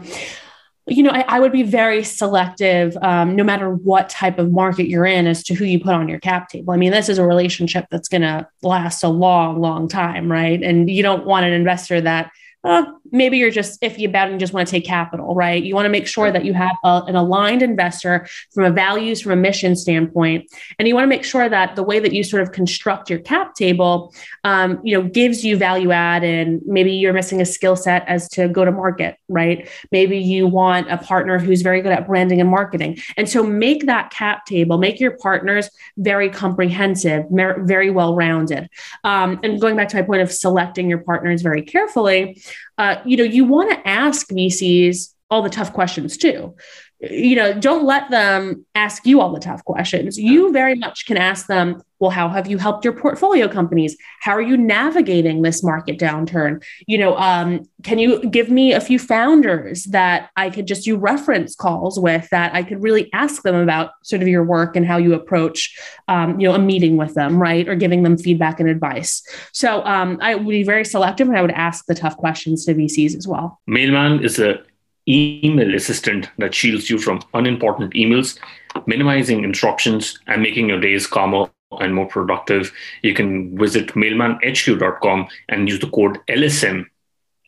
you 0.89 1.03
know, 1.03 1.11
I, 1.11 1.25
I, 1.29 1.41
would 1.41 1.53
be 1.53 1.63
very 1.63 2.03
selective, 2.03 2.97
um, 3.03 3.37
no 3.37 3.45
matter 3.45 3.71
what 3.71 4.09
type 4.09 4.39
of 4.39 4.51
market 4.51 4.89
you're 4.89 5.07
in, 5.07 5.27
as 5.27 5.43
to 5.45 5.55
who 5.55 5.65
you 5.65 5.79
put 5.79 5.95
on 5.95 6.09
your 6.09 6.19
cap 6.19 6.49
table. 6.49 6.73
I 6.73 6.77
mean, 6.77 6.93
this 6.93 7.09
is 7.09 7.19
a 7.19 7.27
relationship 7.27 7.87
that's 7.91 8.09
going 8.09 8.23
to 8.23 8.49
last 8.63 9.03
a 9.03 9.09
long, 9.09 9.61
long 9.61 9.89
time, 9.89 10.31
right? 10.31 10.63
And 10.63 10.91
you 10.91 11.03
don't 11.03 11.27
want 11.27 11.47
an 11.47 11.53
investor 11.53 12.01
that 12.01 12.31
uh, 12.65 12.85
maybe 13.13 13.39
you're 13.39 13.51
just 13.51 13.81
iffy 13.83 14.07
about 14.07 14.29
it 14.29 14.33
and 14.33 14.41
just 14.41 14.53
want 14.53 14.67
to 14.67 14.71
take 14.71 14.85
capital, 14.85 15.35
right? 15.35 15.63
You 15.63 15.75
want 15.75 15.87
to 15.87 15.91
make 15.91 16.07
sure 16.07 16.31
that 16.33 16.45
you 16.45 16.55
have 16.55 16.77
a, 16.85 17.03
an 17.07 17.15
aligned 17.15 17.63
investor 17.63 18.27
from 18.53 18.65
a 18.65 18.71
values, 18.71 19.21
from 19.21 19.33
a 19.33 19.37
mission 19.37 19.77
standpoint, 19.77 20.51
and 20.79 20.89
you 20.89 20.95
want 20.95 21.05
to 21.05 21.09
make 21.09 21.25
sure 21.25 21.49
that 21.49 21.77
the 21.77 21.85
way 21.85 22.01
that 22.01 22.13
you 22.13 22.25
sort 22.25 22.43
of 22.43 22.53
construct 22.53 23.11
your 23.11 23.21
cap 23.21 23.55
table, 23.55 24.13
um, 24.43 24.81
you 24.83 24.97
know, 24.97 25.09
gives 25.09 25.45
you 25.45 25.57
value 25.57 25.93
add, 25.93 26.25
and 26.25 26.61
maybe 26.67 26.93
you're 26.93 27.13
missing 27.13 27.41
a 27.41 27.47
skill 27.47 27.77
set 27.77 28.07
as 28.09 28.29
to 28.31 28.49
go 28.49 28.65
to 28.65 28.73
market, 28.73 29.17
right? 29.29 29.69
Maybe 29.93 30.19
you 30.19 30.47
want 30.47 30.91
a 30.91 30.99
partner 30.99 31.39
who's 31.39 31.63
very 31.63 31.81
good 31.81 31.93
at 31.93 32.07
branding 32.07 32.41
and 32.41 32.51
marketing, 32.51 32.99
and 33.17 33.29
so 33.29 33.45
make 33.45 33.87
that 33.87 34.11
cap 34.11 34.47
table, 34.47 34.79
make 34.79 34.99
your 34.99 35.17
partners 35.19 35.71
very 35.97 36.29
comprehensive, 36.29 37.25
very 37.31 37.91
well 37.91 38.17
rounded. 38.17 38.69
Um, 39.05 39.39
and 39.45 39.61
going 39.61 39.77
back 39.77 39.89
to 39.91 39.97
my 39.97 40.03
point 40.03 40.23
of 40.23 40.33
selecting 40.33 40.89
your 40.89 40.99
partners 40.99 41.43
very 41.43 41.63
carefully 41.63 42.43
uh, 42.77 42.97
you 43.05 43.17
know, 43.17 43.25
you 43.25 43.45
want 43.45 43.71
to 43.71 43.89
ask 43.89 44.29
VCs 44.29 45.15
all 45.31 45.43
the 45.43 45.51
tough 45.51 45.73
questions 45.73 46.17
too. 46.17 46.55
You 47.01 47.37
know, 47.37 47.53
don't 47.53 47.85
let 47.85 48.11
them 48.11 48.67
ask 48.75 49.07
you 49.07 49.21
all 49.21 49.33
the 49.33 49.41
tough 49.41 49.65
questions. 49.65 50.19
You 50.19 50.53
very 50.53 50.75
much 50.75 51.07
can 51.07 51.17
ask 51.17 51.47
them, 51.47 51.81
well, 52.01 52.11
how 52.11 52.29
have 52.29 52.49
you 52.49 52.59
helped 52.59 52.85
your 52.85 52.93
portfolio 52.93 53.49
companies? 53.49 53.97
How 54.21 54.33
are 54.33 54.43
you 54.43 54.57
navigating 54.57 55.43
this 55.43 55.63
market 55.63 55.99
downturn? 55.99 56.63
You 56.87 56.99
know, 56.99 57.17
um, 57.17 57.69
can 57.83 57.99
you 57.99 58.21
give 58.29 58.51
me 58.51 58.73
a 58.73 58.81
few 58.81 58.99
founders 58.99 59.85
that 59.85 60.31
I 60.37 60.51
could 60.51 60.67
just 60.67 60.85
do 60.85 60.97
reference 60.97 61.55
calls 61.55 61.99
with 61.99 62.29
that 62.31 62.55
I 62.55 62.63
could 62.63 62.83
really 62.83 63.13
ask 63.13 63.43
them 63.43 63.57
about 63.57 63.91
sort 64.03 64.23
of 64.23 64.29
your 64.29 64.45
work 64.45 64.77
and 64.77 64.87
how 64.87 64.97
you 64.97 65.15
approach, 65.15 65.77
um, 66.07 66.39
you 66.39 66.49
know, 66.49 66.55
a 66.55 66.59
meeting 66.59 66.97
with 66.97 67.15
them, 67.15 67.41
right? 67.41 67.69
Or 67.69 67.75
giving 67.75 68.03
them 68.05 68.17
feedback 68.17 68.61
and 68.61 68.69
advice. 68.69 69.23
So 69.53 69.85
um, 69.85 70.19
I 70.21 70.35
would 70.37 70.49
be 70.49 70.63
very 70.63 70.85
selective 70.85 71.29
and 71.29 71.37
I 71.37 71.43
would 71.43 71.51
ask 71.53 71.87
the 71.87 71.95
tough 71.95 72.17
questions 72.17 72.65
to 72.67 72.75
VCs 72.75 73.17
as 73.17 73.27
well. 73.27 73.61
Mailman 73.67 74.25
is 74.25 74.39
a 74.39 74.61
email 75.09 75.75
assistant 75.75 76.31
that 76.39 76.55
shields 76.55 76.91
you 76.91 76.99
from 76.99 77.23
unimportant 77.35 77.95
emails, 77.95 78.39
minimizing 78.87 79.45
interruptions 79.45 80.19
and 80.27 80.43
making 80.43 80.69
your 80.69 80.81
days 80.81 81.07
calmer 81.07 81.51
and 81.81 81.95
more 81.95 82.07
productive. 82.07 82.73
You 83.03 83.15
can 83.15 83.57
visit 83.59 83.89
mailmanhq.com 83.89 85.29
and 85.49 85.69
use 85.69 85.81
the 85.81 85.91
code 85.91 86.19
LSM, 86.29 86.87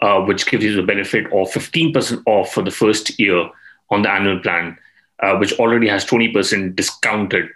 uh, 0.00 0.20
which 0.22 0.46
gives 0.46 0.64
you 0.64 0.74
the 0.74 0.82
benefit 0.82 1.26
of 1.26 1.50
15% 1.50 2.22
off 2.26 2.52
for 2.52 2.62
the 2.62 2.70
first 2.70 3.18
year 3.18 3.48
on 3.90 4.02
the 4.02 4.10
annual 4.10 4.40
plan, 4.40 4.76
uh, 5.22 5.36
which 5.36 5.52
already 5.58 5.88
has 5.88 6.04
20% 6.04 6.74
discounted 6.76 7.48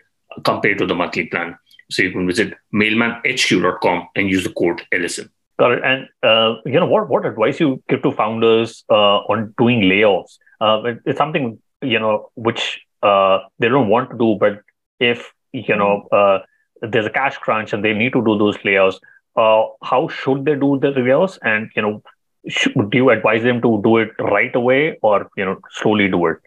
compared 0.44 0.78
to 0.78 0.86
the 0.86 0.94
monthly 0.94 1.26
plan. 1.26 1.56
So 1.90 2.02
you 2.02 2.12
can 2.12 2.26
visit 2.26 2.54
mailmanhq.com 2.74 4.08
and 4.16 4.30
use 4.30 4.44
the 4.44 4.52
code 4.52 4.82
LSM. 4.92 5.30
Got 5.58 5.72
it. 5.72 5.82
And 5.84 6.08
uh, 6.22 6.56
you 6.66 6.80
know 6.80 6.86
what? 6.86 7.08
What 7.08 7.24
advice 7.24 7.60
you 7.60 7.82
give 7.88 8.02
to 8.02 8.12
founders 8.12 8.84
uh, 8.90 9.18
on 9.30 9.54
doing 9.56 9.82
layoffs? 9.82 10.38
Uh, 10.60 10.82
it, 10.84 10.98
it's 11.06 11.18
something 11.18 11.60
you 11.80 11.98
know 11.98 12.30
which 12.34 12.80
uh, 13.02 13.38
they 13.58 13.68
don't 13.68 13.88
want 13.88 14.10
to 14.10 14.18
do, 14.18 14.36
but 14.38 14.62
if 14.98 15.32
you 15.52 15.76
know 15.76 16.08
uh, 16.10 16.38
there's 16.82 17.06
a 17.06 17.10
cash 17.10 17.36
crunch 17.38 17.72
and 17.72 17.84
they 17.84 17.92
need 17.92 18.12
to 18.14 18.24
do 18.24 18.36
those 18.36 18.56
layoffs, 18.58 18.96
uh, 19.36 19.66
how 19.84 20.08
should 20.08 20.44
they 20.44 20.54
do 20.54 20.78
the 20.80 20.88
layoffs? 20.88 21.38
And 21.42 21.70
you 21.76 21.82
know, 21.82 22.02
should, 22.48 22.90
do 22.90 22.98
you 22.98 23.10
advise 23.10 23.44
them 23.44 23.62
to 23.62 23.80
do 23.84 23.98
it 23.98 24.10
right 24.18 24.54
away 24.56 24.98
or 25.02 25.30
you 25.36 25.44
know 25.44 25.60
slowly 25.70 26.08
do 26.08 26.26
it? 26.26 26.38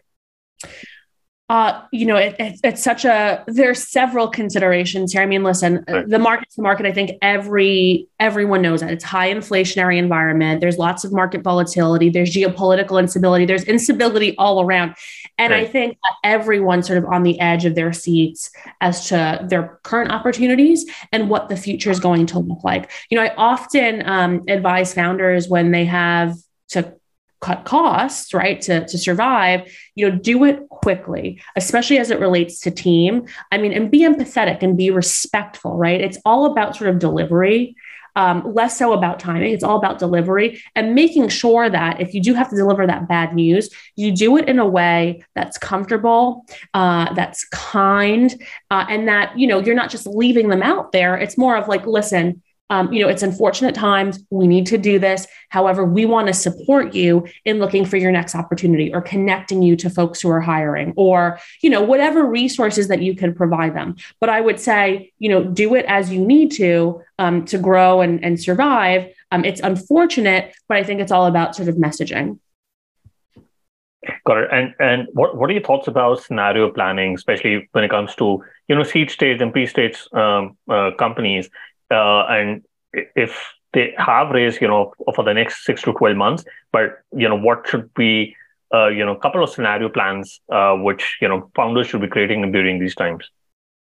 Uh, 1.50 1.80
you 1.92 2.04
know, 2.04 2.16
it, 2.16 2.36
it, 2.38 2.60
it's 2.62 2.82
such 2.82 3.06
a. 3.06 3.42
There's 3.46 3.88
several 3.88 4.28
considerations 4.28 5.14
here. 5.14 5.22
I 5.22 5.26
mean, 5.26 5.42
listen, 5.42 5.82
right. 5.88 6.06
the 6.06 6.18
market's 6.18 6.56
the 6.56 6.62
market. 6.62 6.84
I 6.84 6.92
think 6.92 7.12
every 7.22 8.06
everyone 8.20 8.60
knows 8.60 8.80
that 8.80 8.90
it's 8.90 9.02
high 9.02 9.32
inflationary 9.32 9.96
environment. 9.96 10.60
There's 10.60 10.76
lots 10.76 11.04
of 11.04 11.12
market 11.12 11.42
volatility. 11.42 12.10
There's 12.10 12.34
geopolitical 12.34 13.00
instability. 13.00 13.46
There's 13.46 13.64
instability 13.64 14.36
all 14.36 14.60
around, 14.60 14.94
and 15.38 15.50
right. 15.52 15.66
I 15.66 15.70
think 15.70 15.96
everyone's 16.22 16.86
sort 16.86 16.98
of 16.98 17.06
on 17.06 17.22
the 17.22 17.40
edge 17.40 17.64
of 17.64 17.74
their 17.74 17.94
seats 17.94 18.50
as 18.82 19.08
to 19.08 19.46
their 19.48 19.80
current 19.84 20.12
opportunities 20.12 20.84
and 21.12 21.30
what 21.30 21.48
the 21.48 21.56
future 21.56 21.90
is 21.90 21.98
going 21.98 22.26
to 22.26 22.40
look 22.40 22.62
like. 22.62 22.90
You 23.08 23.16
know, 23.16 23.24
I 23.24 23.34
often 23.36 24.06
um, 24.06 24.42
advise 24.48 24.92
founders 24.92 25.48
when 25.48 25.70
they 25.70 25.86
have 25.86 26.36
to 26.68 26.97
cut 27.40 27.64
costs, 27.64 28.34
right, 28.34 28.60
to, 28.62 28.86
to 28.86 28.98
survive, 28.98 29.72
you 29.94 30.08
know, 30.08 30.16
do 30.16 30.44
it 30.44 30.68
quickly, 30.68 31.40
especially 31.56 31.98
as 31.98 32.10
it 32.10 32.20
relates 32.20 32.60
to 32.60 32.70
team. 32.70 33.26
I 33.52 33.58
mean, 33.58 33.72
and 33.72 33.90
be 33.90 34.00
empathetic 34.00 34.62
and 34.62 34.76
be 34.76 34.90
respectful, 34.90 35.76
right? 35.76 36.00
It's 36.00 36.18
all 36.24 36.46
about 36.46 36.76
sort 36.76 36.90
of 36.90 36.98
delivery. 36.98 37.76
Um, 38.16 38.52
less 38.52 38.76
so 38.76 38.94
about 38.94 39.20
timing. 39.20 39.52
It's 39.52 39.62
all 39.62 39.76
about 39.76 40.00
delivery 40.00 40.60
and 40.74 40.92
making 40.92 41.28
sure 41.28 41.70
that 41.70 42.00
if 42.00 42.14
you 42.14 42.20
do 42.20 42.34
have 42.34 42.50
to 42.50 42.56
deliver 42.56 42.84
that 42.84 43.06
bad 43.06 43.32
news, 43.32 43.70
you 43.94 44.10
do 44.10 44.36
it 44.38 44.48
in 44.48 44.58
a 44.58 44.66
way 44.66 45.22
that's 45.36 45.56
comfortable, 45.56 46.44
uh, 46.74 47.14
that's 47.14 47.46
kind, 47.50 48.34
uh, 48.72 48.86
and 48.88 49.06
that 49.06 49.38
you 49.38 49.46
know 49.46 49.60
you're 49.60 49.76
not 49.76 49.90
just 49.90 50.04
leaving 50.04 50.48
them 50.48 50.64
out 50.64 50.90
there. 50.90 51.16
It's 51.16 51.38
more 51.38 51.56
of 51.56 51.68
like, 51.68 51.86
listen, 51.86 52.42
um, 52.70 52.92
you 52.92 53.02
know, 53.02 53.08
it's 53.08 53.22
unfortunate 53.22 53.74
times. 53.74 54.22
We 54.30 54.46
need 54.46 54.66
to 54.66 54.78
do 54.78 54.98
this. 54.98 55.26
However, 55.48 55.84
we 55.84 56.04
want 56.04 56.26
to 56.26 56.34
support 56.34 56.94
you 56.94 57.26
in 57.44 57.58
looking 57.58 57.84
for 57.84 57.96
your 57.96 58.12
next 58.12 58.34
opportunity 58.34 58.92
or 58.92 59.00
connecting 59.00 59.62
you 59.62 59.76
to 59.76 59.90
folks 59.90 60.20
who 60.20 60.28
are 60.28 60.40
hiring 60.40 60.92
or, 60.96 61.38
you 61.62 61.70
know, 61.70 61.82
whatever 61.82 62.26
resources 62.26 62.88
that 62.88 63.02
you 63.02 63.14
can 63.14 63.34
provide 63.34 63.74
them. 63.74 63.96
But 64.20 64.28
I 64.28 64.40
would 64.40 64.60
say, 64.60 65.12
you 65.18 65.28
know, 65.28 65.44
do 65.44 65.74
it 65.74 65.86
as 65.86 66.12
you 66.12 66.24
need 66.24 66.52
to 66.52 67.02
um, 67.18 67.44
to 67.46 67.58
grow 67.58 68.00
and, 68.00 68.22
and 68.24 68.40
survive. 68.40 69.12
Um, 69.32 69.44
it's 69.44 69.60
unfortunate, 69.60 70.54
but 70.68 70.76
I 70.76 70.84
think 70.84 71.00
it's 71.00 71.12
all 71.12 71.26
about 71.26 71.56
sort 71.56 71.68
of 71.68 71.76
messaging. 71.76 72.38
Got 74.24 74.38
it. 74.38 74.48
And 74.52 74.74
and 74.78 75.08
what, 75.12 75.36
what 75.36 75.50
are 75.50 75.52
your 75.52 75.62
thoughts 75.62 75.88
about 75.88 76.22
scenario 76.22 76.70
planning, 76.70 77.14
especially 77.14 77.68
when 77.72 77.84
it 77.84 77.90
comes 77.90 78.14
to 78.16 78.44
you 78.68 78.74
know 78.74 78.82
seed 78.82 79.10
stage 79.10 79.40
and 79.40 79.52
pre-stage 79.52 79.98
um, 80.12 80.56
uh, 80.68 80.92
companies? 80.98 81.50
Uh, 81.90 82.24
and 82.26 82.62
if 82.92 83.38
they 83.72 83.94
have 83.98 84.30
raised, 84.30 84.60
you 84.60 84.68
know, 84.68 84.92
for 85.14 85.24
the 85.24 85.34
next 85.34 85.64
six 85.64 85.82
to 85.82 85.92
twelve 85.92 86.16
months, 86.16 86.44
but 86.72 86.98
you 87.12 87.28
know, 87.28 87.36
what 87.36 87.66
should 87.68 87.92
be, 87.94 88.34
uh, 88.72 88.88
you 88.88 89.04
know, 89.04 89.12
a 89.12 89.18
couple 89.18 89.42
of 89.42 89.50
scenario 89.50 89.88
plans 89.88 90.40
uh, 90.50 90.74
which 90.74 91.18
you 91.20 91.28
know 91.28 91.50
founders 91.54 91.86
should 91.86 92.00
be 92.00 92.08
creating 92.08 92.50
during 92.52 92.78
these 92.78 92.94
times. 92.94 93.28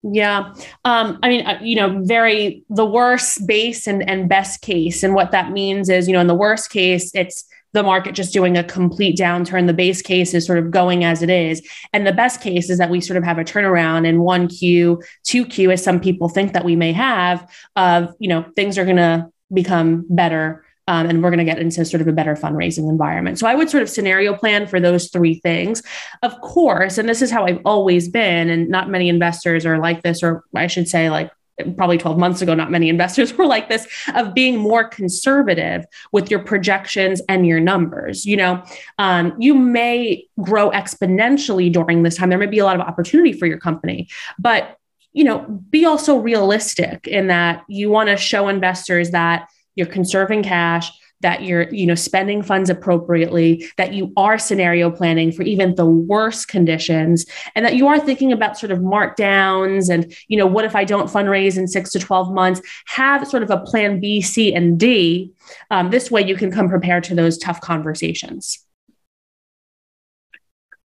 Yeah. 0.02 0.52
Um, 0.84 1.18
I 1.22 1.28
mean, 1.30 1.46
uh, 1.46 1.58
you 1.62 1.76
know, 1.76 2.00
very 2.02 2.62
the 2.68 2.84
worst 2.84 3.46
base 3.46 3.86
and, 3.86 4.08
and 4.08 4.28
best 4.28 4.60
case. 4.60 5.02
And 5.02 5.14
what 5.14 5.30
that 5.30 5.50
means 5.50 5.88
is, 5.88 6.06
you 6.06 6.12
know, 6.12 6.20
in 6.20 6.26
the 6.26 6.34
worst 6.34 6.70
case, 6.70 7.10
it's 7.14 7.46
the 7.74 7.82
market 7.82 8.14
just 8.14 8.32
doing 8.32 8.56
a 8.56 8.64
complete 8.64 9.18
downturn. 9.18 9.66
The 9.66 9.74
base 9.74 10.00
case 10.00 10.32
is 10.32 10.46
sort 10.46 10.58
of 10.58 10.70
going 10.70 11.04
as 11.04 11.22
it 11.22 11.28
is. 11.28 11.60
And 11.92 12.06
the 12.06 12.12
best 12.12 12.40
case 12.40 12.70
is 12.70 12.78
that 12.78 12.88
we 12.88 13.00
sort 13.00 13.16
of 13.16 13.24
have 13.24 13.36
a 13.36 13.44
turnaround 13.44 14.06
in 14.06 14.18
1Q, 14.18 15.04
2Q, 15.24 15.72
as 15.72 15.82
some 15.82 16.00
people 16.00 16.28
think 16.28 16.52
that 16.52 16.64
we 16.64 16.76
may 16.76 16.92
have, 16.92 17.50
of, 17.74 18.14
you 18.20 18.28
know, 18.28 18.44
things 18.54 18.78
are 18.78 18.84
going 18.84 18.96
to 18.96 19.28
become 19.52 20.06
better. 20.08 20.64
Um, 20.86 21.06
and 21.06 21.22
we're 21.22 21.30
going 21.30 21.38
to 21.38 21.44
get 21.44 21.58
into 21.58 21.84
sort 21.84 22.00
of 22.00 22.08
a 22.08 22.12
better 22.12 22.34
fundraising 22.34 22.88
environment. 22.90 23.38
So 23.38 23.46
I 23.46 23.54
would 23.54 23.70
sort 23.70 23.82
of 23.82 23.88
scenario 23.88 24.34
plan 24.34 24.66
for 24.66 24.78
those 24.78 25.08
three 25.08 25.40
things. 25.40 25.82
Of 26.22 26.38
course, 26.42 26.98
and 26.98 27.08
this 27.08 27.22
is 27.22 27.30
how 27.30 27.46
I've 27.46 27.62
always 27.64 28.08
been, 28.08 28.50
and 28.50 28.68
not 28.68 28.90
many 28.90 29.08
investors 29.08 29.66
are 29.66 29.78
like 29.78 30.02
this, 30.02 30.22
or 30.22 30.44
I 30.54 30.66
should 30.66 30.86
say, 30.86 31.08
like 31.08 31.30
probably 31.76 31.98
12 31.98 32.18
months 32.18 32.42
ago, 32.42 32.54
not 32.54 32.70
many 32.70 32.88
investors 32.88 33.32
were 33.38 33.46
like 33.46 33.68
this, 33.68 33.86
of 34.14 34.34
being 34.34 34.58
more 34.58 34.84
conservative 34.84 35.84
with 36.12 36.30
your 36.30 36.40
projections 36.40 37.22
and 37.28 37.46
your 37.46 37.60
numbers. 37.60 38.24
You 38.24 38.36
know, 38.36 38.62
um, 38.98 39.34
you 39.38 39.54
may 39.54 40.26
grow 40.40 40.70
exponentially 40.70 41.72
during 41.72 42.02
this 42.02 42.16
time. 42.16 42.30
There 42.30 42.38
may 42.38 42.46
be 42.46 42.58
a 42.58 42.64
lot 42.64 42.76
of 42.76 42.82
opportunity 42.82 43.32
for 43.32 43.46
your 43.46 43.58
company, 43.58 44.08
but 44.38 44.76
you 45.12 45.22
know, 45.22 45.40
be 45.70 45.84
also 45.84 46.18
realistic 46.18 47.06
in 47.06 47.28
that 47.28 47.62
you 47.68 47.88
want 47.88 48.08
to 48.08 48.16
show 48.16 48.48
investors 48.48 49.12
that 49.12 49.48
you're 49.76 49.86
conserving 49.86 50.42
cash 50.42 50.90
that 51.24 51.42
you're 51.42 51.68
you 51.70 51.86
know 51.86 51.94
spending 51.94 52.42
funds 52.42 52.68
appropriately 52.68 53.66
that 53.78 53.94
you 53.94 54.12
are 54.14 54.38
scenario 54.38 54.90
planning 54.90 55.32
for 55.32 55.42
even 55.42 55.74
the 55.74 55.86
worst 55.86 56.48
conditions 56.48 57.24
and 57.54 57.64
that 57.64 57.74
you 57.76 57.88
are 57.88 57.98
thinking 57.98 58.30
about 58.30 58.58
sort 58.58 58.70
of 58.70 58.78
markdowns 58.80 59.88
and 59.88 60.14
you 60.28 60.36
know 60.36 60.46
what 60.46 60.66
if 60.66 60.76
i 60.76 60.84
don't 60.84 61.10
fundraise 61.10 61.56
in 61.56 61.66
six 61.66 61.90
to 61.90 61.98
12 61.98 62.30
months 62.32 62.60
have 62.86 63.26
sort 63.26 63.42
of 63.42 63.50
a 63.50 63.58
plan 63.60 63.98
b 63.98 64.20
c 64.20 64.54
and 64.54 64.78
d 64.78 65.32
um, 65.70 65.90
this 65.90 66.10
way 66.10 66.22
you 66.22 66.36
can 66.36 66.50
come 66.50 66.68
prepared 66.68 67.02
to 67.02 67.14
those 67.14 67.38
tough 67.38 67.60
conversations 67.62 68.58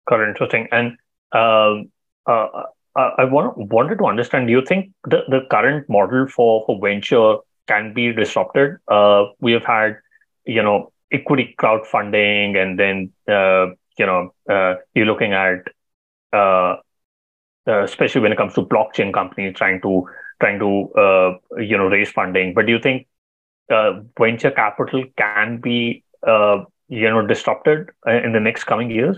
got 0.07 0.21
it 0.21 0.29
interesting 0.29 0.67
and 0.71 0.97
um, 1.33 1.91
uh, 2.27 2.63
I 2.97 3.25
want, 3.25 3.55
wanted 3.57 3.99
to 3.99 4.05
understand. 4.05 4.47
Do 4.47 4.53
you 4.53 4.65
think 4.65 4.91
the, 5.03 5.21
the 5.27 5.41
current 5.51 5.87
model 5.87 6.27
for, 6.27 6.63
for 6.65 6.79
venture 6.81 7.35
can 7.67 7.93
be 7.93 8.11
disrupted? 8.11 8.77
Uh, 8.87 9.25
we 9.39 9.51
have 9.51 9.65
had 9.65 9.97
you 10.47 10.63
know 10.63 10.91
equity 11.11 11.55
crowdfunding 11.59 12.57
and 12.57 12.79
then 12.79 13.11
uh, 13.27 13.67
you 13.97 14.05
know 14.05 14.33
uh, 14.49 14.75
you're 14.93 15.05
looking 15.05 15.33
at 15.33 15.59
uh, 16.33 16.75
uh, 17.67 17.83
especially 17.83 18.21
when 18.21 18.31
it 18.31 18.37
comes 18.37 18.53
to 18.53 18.61
blockchain 18.61 19.13
companies 19.13 19.55
trying 19.55 19.81
to 19.81 20.07
trying 20.39 20.59
to 20.59 20.91
uh, 20.99 21.33
you 21.61 21.77
know 21.77 21.87
raise 21.87 22.11
funding 22.11 22.53
but 22.53 22.65
do 22.65 22.71
you 22.71 22.79
think 22.79 23.07
uh, 23.71 24.01
venture 24.19 24.51
capital 24.51 25.03
can 25.17 25.59
be 25.59 26.03
you 26.89 27.09
know 27.09 27.25
disrupted 27.27 27.89
in 28.07 28.31
the 28.31 28.39
next 28.39 28.63
coming 28.63 28.89
years? 28.89 29.17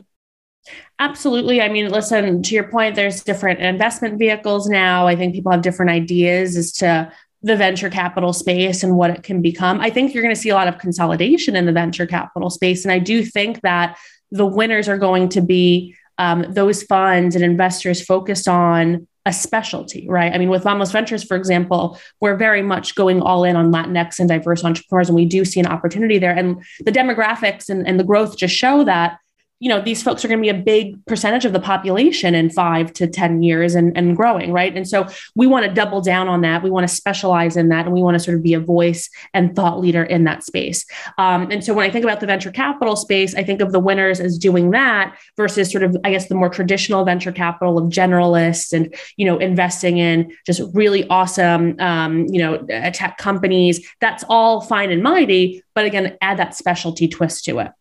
Absolutely. 1.00 1.62
I 1.62 1.70
mean, 1.70 1.89
listen, 1.89 2.44
to 2.44 2.54
your 2.54 2.65
point, 2.65 2.96
there's 2.96 3.24
different 3.24 3.60
investment 3.62 4.20
vehicles 4.20 4.68
now. 4.68 5.08
I 5.08 5.15
think 5.15 5.34
people 5.34 5.52
have 5.52 5.62
different 5.62 5.89
ideas 5.89 6.58
as 6.58 6.74
to 6.74 7.12
the 7.41 7.56
venture 7.56 7.89
capital 7.89 8.34
space 8.34 8.84
and 8.84 8.97
what 8.97 9.10
it 9.10 9.23
can 9.23 9.41
become. 9.41 9.80
I 9.80 9.89
think 9.89 10.13
you're 10.13 10.23
going 10.23 10.36
to 10.36 10.41
see 10.41 10.49
a 10.49 10.56
lot 10.56 10.67
of 10.67 10.78
consolidation 10.78 11.56
in 11.56 11.65
the 11.65 11.71
venture 11.71 12.06
capital 12.06 12.49
space. 12.49 12.84
And 12.84 12.91
I 12.91 12.99
do 12.99 13.23
think 13.23 13.62
that 13.62 13.97
the 14.32 14.45
winners 14.45 14.89
are 14.89 14.97
going 14.97 15.30
to 15.30 15.41
be 15.41 15.95
um, 16.17 16.45
those 16.49 16.84
funds 16.84 17.36
and 17.36 17.43
investors 17.43 18.04
focused 18.04 18.47
on 18.47 19.08
a 19.25 19.32
specialty, 19.32 20.08
right? 20.10 20.34
I 20.34 20.38
mean, 20.38 20.49
with 20.49 20.63
Vamos 20.63 20.91
Ventures, 20.91 21.23
for 21.23 21.38
example, 21.38 21.99
we're 22.19 22.36
very 22.36 22.62
much 22.62 22.95
going 22.95 23.21
all 23.21 23.43
in 23.43 23.56
on 23.56 23.71
Latinx 23.71 24.19
and 24.19 24.28
diverse 24.28 24.63
entrepreneurs, 24.63 25.08
and 25.08 25.15
we 25.15 25.25
do 25.25 25.45
see 25.45 25.60
an 25.60 25.67
opportunity 25.67 26.17
there. 26.19 26.36
And 26.36 26.63
the 26.82 26.91
demographics 26.91 27.69
and, 27.69 27.88
and 27.88 27.99
the 27.99 28.04
growth 28.04 28.38
just 28.38 28.56
show 28.56 28.84
that 28.84 29.19
you 29.60 29.69
know 29.69 29.82
these 29.82 30.02
folks 30.02 30.24
are 30.24 30.28
going 30.28 30.39
to 30.39 30.41
be 30.41 30.50
a 30.50 30.63
big 30.63 31.06
percentage 31.06 31.45
of 31.45 31.54
the 31.54 31.60
population 31.60 32.36
in 32.36 32.50
five 32.50 32.93
to 32.93 33.08
ten 33.08 33.43
years 33.43 33.76
and, 33.76 33.95
and 33.98 34.15
growing 34.15 34.52
right? 34.52 34.76
And 34.76 34.88
so 34.88 35.08
we 35.36 35.48
want 35.48 35.65
to 35.65 35.74
double 35.74 36.02
down 36.02 36.28
on 36.28 36.41
that. 36.41 36.63
We 36.63 36.69
want 36.69 36.88
to 36.88 36.93
specialize 36.93 37.58
in 37.58 37.69
that 37.69 37.86
and 37.86 37.93
we 37.93 38.02
want 38.02 38.15
to 38.15 38.19
sort 38.19 38.38
of 38.38 38.43
be 38.43 38.54
a 38.54 38.60
voice 38.60 39.10
and 39.34 39.56
thought 39.56 39.80
leader 39.80 40.04
in 40.04 40.24
that 40.24 40.43
space. 40.43 40.86
Um, 41.17 41.52
and 41.52 41.63
so 41.63 41.74
when 41.74 41.86
i 41.86 41.91
think 41.91 42.04
about 42.04 42.19
the 42.19 42.26
venture 42.26 42.52
capital 42.52 42.95
space 42.95 43.36
i 43.36 43.43
think 43.43 43.62
of 43.62 43.72
the 43.72 43.80
winners 43.80 44.19
as 44.19 44.38
doing 44.38 44.72
that 44.72 45.17
versus 45.38 45.72
sort 45.72 45.84
of 45.84 45.95
i 46.04 46.12
guess 46.12 46.28
the 46.28 46.36
more 46.36 46.50
traditional 46.50 47.06
venture 47.06 47.32
capital 47.32 47.78
of 47.78 47.86
generalists 47.91 48.74
and 48.74 48.93
you 49.17 49.26
know 49.26 49.38
investing 49.38 49.98
in 49.98 50.32
just 50.45 50.62
really 50.74 51.08
awesome 51.10 51.76
um, 51.80 52.26
you 52.28 52.39
know 52.39 52.58
tech 52.91 53.17
companies. 53.17 53.86
That's 54.02 54.24
all 54.30 54.62
fine 54.62 54.91
and 54.91 55.04
mighty 55.04 55.63
but 55.74 55.86
again 55.86 56.17
add 56.22 56.38
that 56.38 56.56
specialty 56.56 57.08
twist 57.08 57.45
to 57.45 57.60
it 57.60 57.72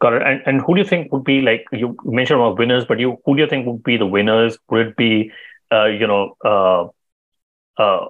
Got 0.00 0.14
it. 0.14 0.22
And, 0.22 0.42
and 0.46 0.60
who 0.60 0.74
do 0.74 0.80
you 0.80 0.86
think 0.86 1.12
would 1.12 1.24
be 1.24 1.40
like 1.40 1.64
you 1.72 1.96
mentioned 2.04 2.40
about 2.40 2.58
winners, 2.58 2.84
but 2.84 2.98
you 2.98 3.18
who 3.24 3.36
do 3.36 3.42
you 3.42 3.48
think 3.48 3.66
would 3.66 3.82
be 3.82 3.96
the 3.96 4.06
winners? 4.06 4.58
Would 4.70 4.88
it 4.88 4.96
be 4.96 5.30
uh, 5.72 5.86
you 5.86 6.06
know 6.06 6.36
uh, 6.44 6.84
uh, 7.82 8.08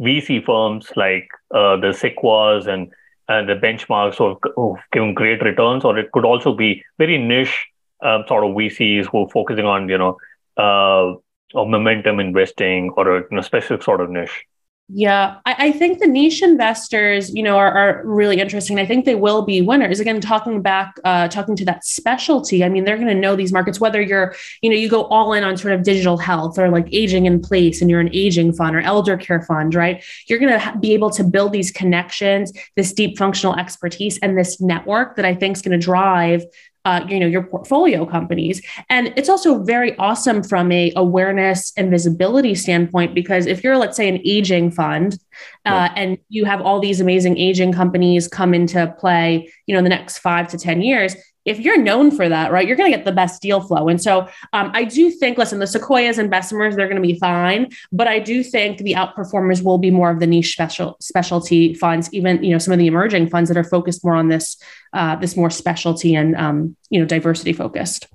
VC 0.00 0.44
firms 0.44 0.90
like 0.96 1.28
uh, 1.54 1.76
the 1.76 1.92
Sequoias 1.92 2.66
and 2.66 2.92
and 3.28 3.48
the 3.48 3.54
benchmarks 3.54 4.16
who 4.16 4.74
have 4.74 4.82
given 4.92 5.14
great 5.14 5.42
returns, 5.42 5.84
or 5.84 5.98
it 5.98 6.12
could 6.12 6.24
also 6.24 6.54
be 6.54 6.84
very 6.98 7.16
niche 7.16 7.66
um, 8.02 8.24
sort 8.28 8.44
of 8.44 8.50
VCs 8.50 9.06
who 9.06 9.24
are 9.24 9.30
focusing 9.30 9.64
on 9.64 9.88
you 9.88 9.98
know 9.98 10.18
uh, 10.56 11.14
or 11.54 11.68
momentum 11.68 12.20
investing 12.20 12.90
or 12.96 13.16
a 13.16 13.20
you 13.20 13.28
know, 13.30 13.40
specific 13.40 13.82
sort 13.82 14.00
of 14.00 14.10
niche. 14.10 14.44
Yeah, 14.88 15.38
I, 15.46 15.54
I, 15.58 15.72
think 15.72 15.98
the 15.98 16.06
niche 16.06 16.42
investors, 16.42 17.34
you 17.34 17.42
know, 17.42 17.56
are, 17.56 17.72
are, 17.72 18.02
really 18.04 18.38
interesting. 18.38 18.78
I 18.78 18.84
think 18.84 19.06
they 19.06 19.14
will 19.14 19.40
be 19.40 19.62
winners. 19.62 19.98
Again, 19.98 20.20
talking 20.20 20.60
back, 20.60 20.96
uh, 21.04 21.26
talking 21.28 21.56
to 21.56 21.64
that 21.64 21.86
specialty. 21.86 22.62
I 22.62 22.68
mean, 22.68 22.84
they're 22.84 22.98
going 22.98 23.08
to 23.08 23.14
know 23.14 23.34
these 23.34 23.50
markets. 23.50 23.80
Whether 23.80 24.02
you're, 24.02 24.34
you 24.60 24.68
know, 24.68 24.76
you 24.76 24.90
go 24.90 25.04
all 25.04 25.32
in 25.32 25.42
on 25.42 25.56
sort 25.56 25.72
of 25.72 25.84
digital 25.84 26.18
health 26.18 26.58
or 26.58 26.68
like 26.68 26.86
aging 26.92 27.24
in 27.24 27.40
place, 27.40 27.80
and 27.80 27.90
you're 27.90 28.00
an 28.00 28.10
aging 28.12 28.52
fund 28.52 28.76
or 28.76 28.80
elder 28.80 29.16
care 29.16 29.40
fund, 29.40 29.74
right? 29.74 30.04
You're 30.26 30.38
going 30.38 30.60
to 30.60 30.78
be 30.78 30.92
able 30.92 31.08
to 31.12 31.24
build 31.24 31.52
these 31.52 31.70
connections, 31.70 32.52
this 32.76 32.92
deep 32.92 33.16
functional 33.16 33.56
expertise, 33.56 34.18
and 34.18 34.36
this 34.36 34.60
network 34.60 35.16
that 35.16 35.24
I 35.24 35.34
think 35.34 35.56
is 35.56 35.62
going 35.62 35.80
to 35.80 35.82
drive 35.82 36.44
uh, 36.84 37.04
you 37.08 37.18
know 37.18 37.26
your 37.26 37.42
portfolio 37.42 38.04
companies. 38.04 38.62
And 38.90 39.12
it's 39.16 39.28
also 39.28 39.62
very 39.62 39.96
awesome 39.98 40.42
from 40.42 40.70
a 40.70 40.92
awareness 40.96 41.72
and 41.76 41.90
visibility 41.90 42.54
standpoint 42.54 43.14
because 43.14 43.46
if 43.46 43.64
you're 43.64 43.76
let's 43.76 43.96
say 43.96 44.08
an 44.08 44.20
aging 44.24 44.70
fund 44.70 45.18
uh, 45.64 45.88
and 45.96 46.18
you 46.28 46.44
have 46.44 46.60
all 46.60 46.80
these 46.80 47.00
amazing 47.00 47.38
aging 47.38 47.72
companies 47.72 48.28
come 48.28 48.54
into 48.54 48.94
play 48.98 49.50
you 49.66 49.72
know 49.72 49.78
in 49.78 49.84
the 49.84 49.90
next 49.90 50.18
five 50.18 50.48
to 50.48 50.58
ten 50.58 50.82
years 50.82 51.16
if 51.44 51.60
you're 51.60 51.80
known 51.80 52.10
for 52.10 52.28
that, 52.28 52.52
right, 52.52 52.66
you're 52.66 52.76
going 52.76 52.90
to 52.90 52.96
get 52.96 53.04
the 53.04 53.12
best 53.12 53.42
deal 53.42 53.60
flow. 53.60 53.88
And 53.88 54.00
so 54.00 54.28
um, 54.52 54.70
I 54.74 54.84
do 54.84 55.10
think, 55.10 55.38
listen, 55.38 55.58
the 55.58 55.66
Sequoias 55.66 56.18
and 56.18 56.30
Bessemers, 56.30 56.76
they're 56.76 56.88
going 56.88 57.00
to 57.02 57.06
be 57.06 57.18
fine, 57.18 57.70
but 57.92 58.08
I 58.08 58.18
do 58.18 58.42
think 58.42 58.78
the 58.78 58.94
outperformers 58.94 59.62
will 59.62 59.78
be 59.78 59.90
more 59.90 60.10
of 60.10 60.20
the 60.20 60.26
niche 60.26 60.52
special 60.52 60.96
specialty 61.00 61.74
funds, 61.74 62.08
even 62.12 62.42
you 62.42 62.50
know 62.50 62.58
some 62.58 62.72
of 62.72 62.78
the 62.78 62.86
emerging 62.86 63.28
funds 63.28 63.48
that 63.48 63.56
are 63.56 63.64
focused 63.64 64.04
more 64.04 64.14
on 64.14 64.28
this 64.28 64.56
uh, 64.92 65.16
this 65.16 65.36
more 65.36 65.50
specialty 65.50 66.14
and 66.14 66.34
um, 66.36 66.76
you 66.90 67.00
know 67.00 67.06
diversity 67.06 67.52
focused. 67.52 68.06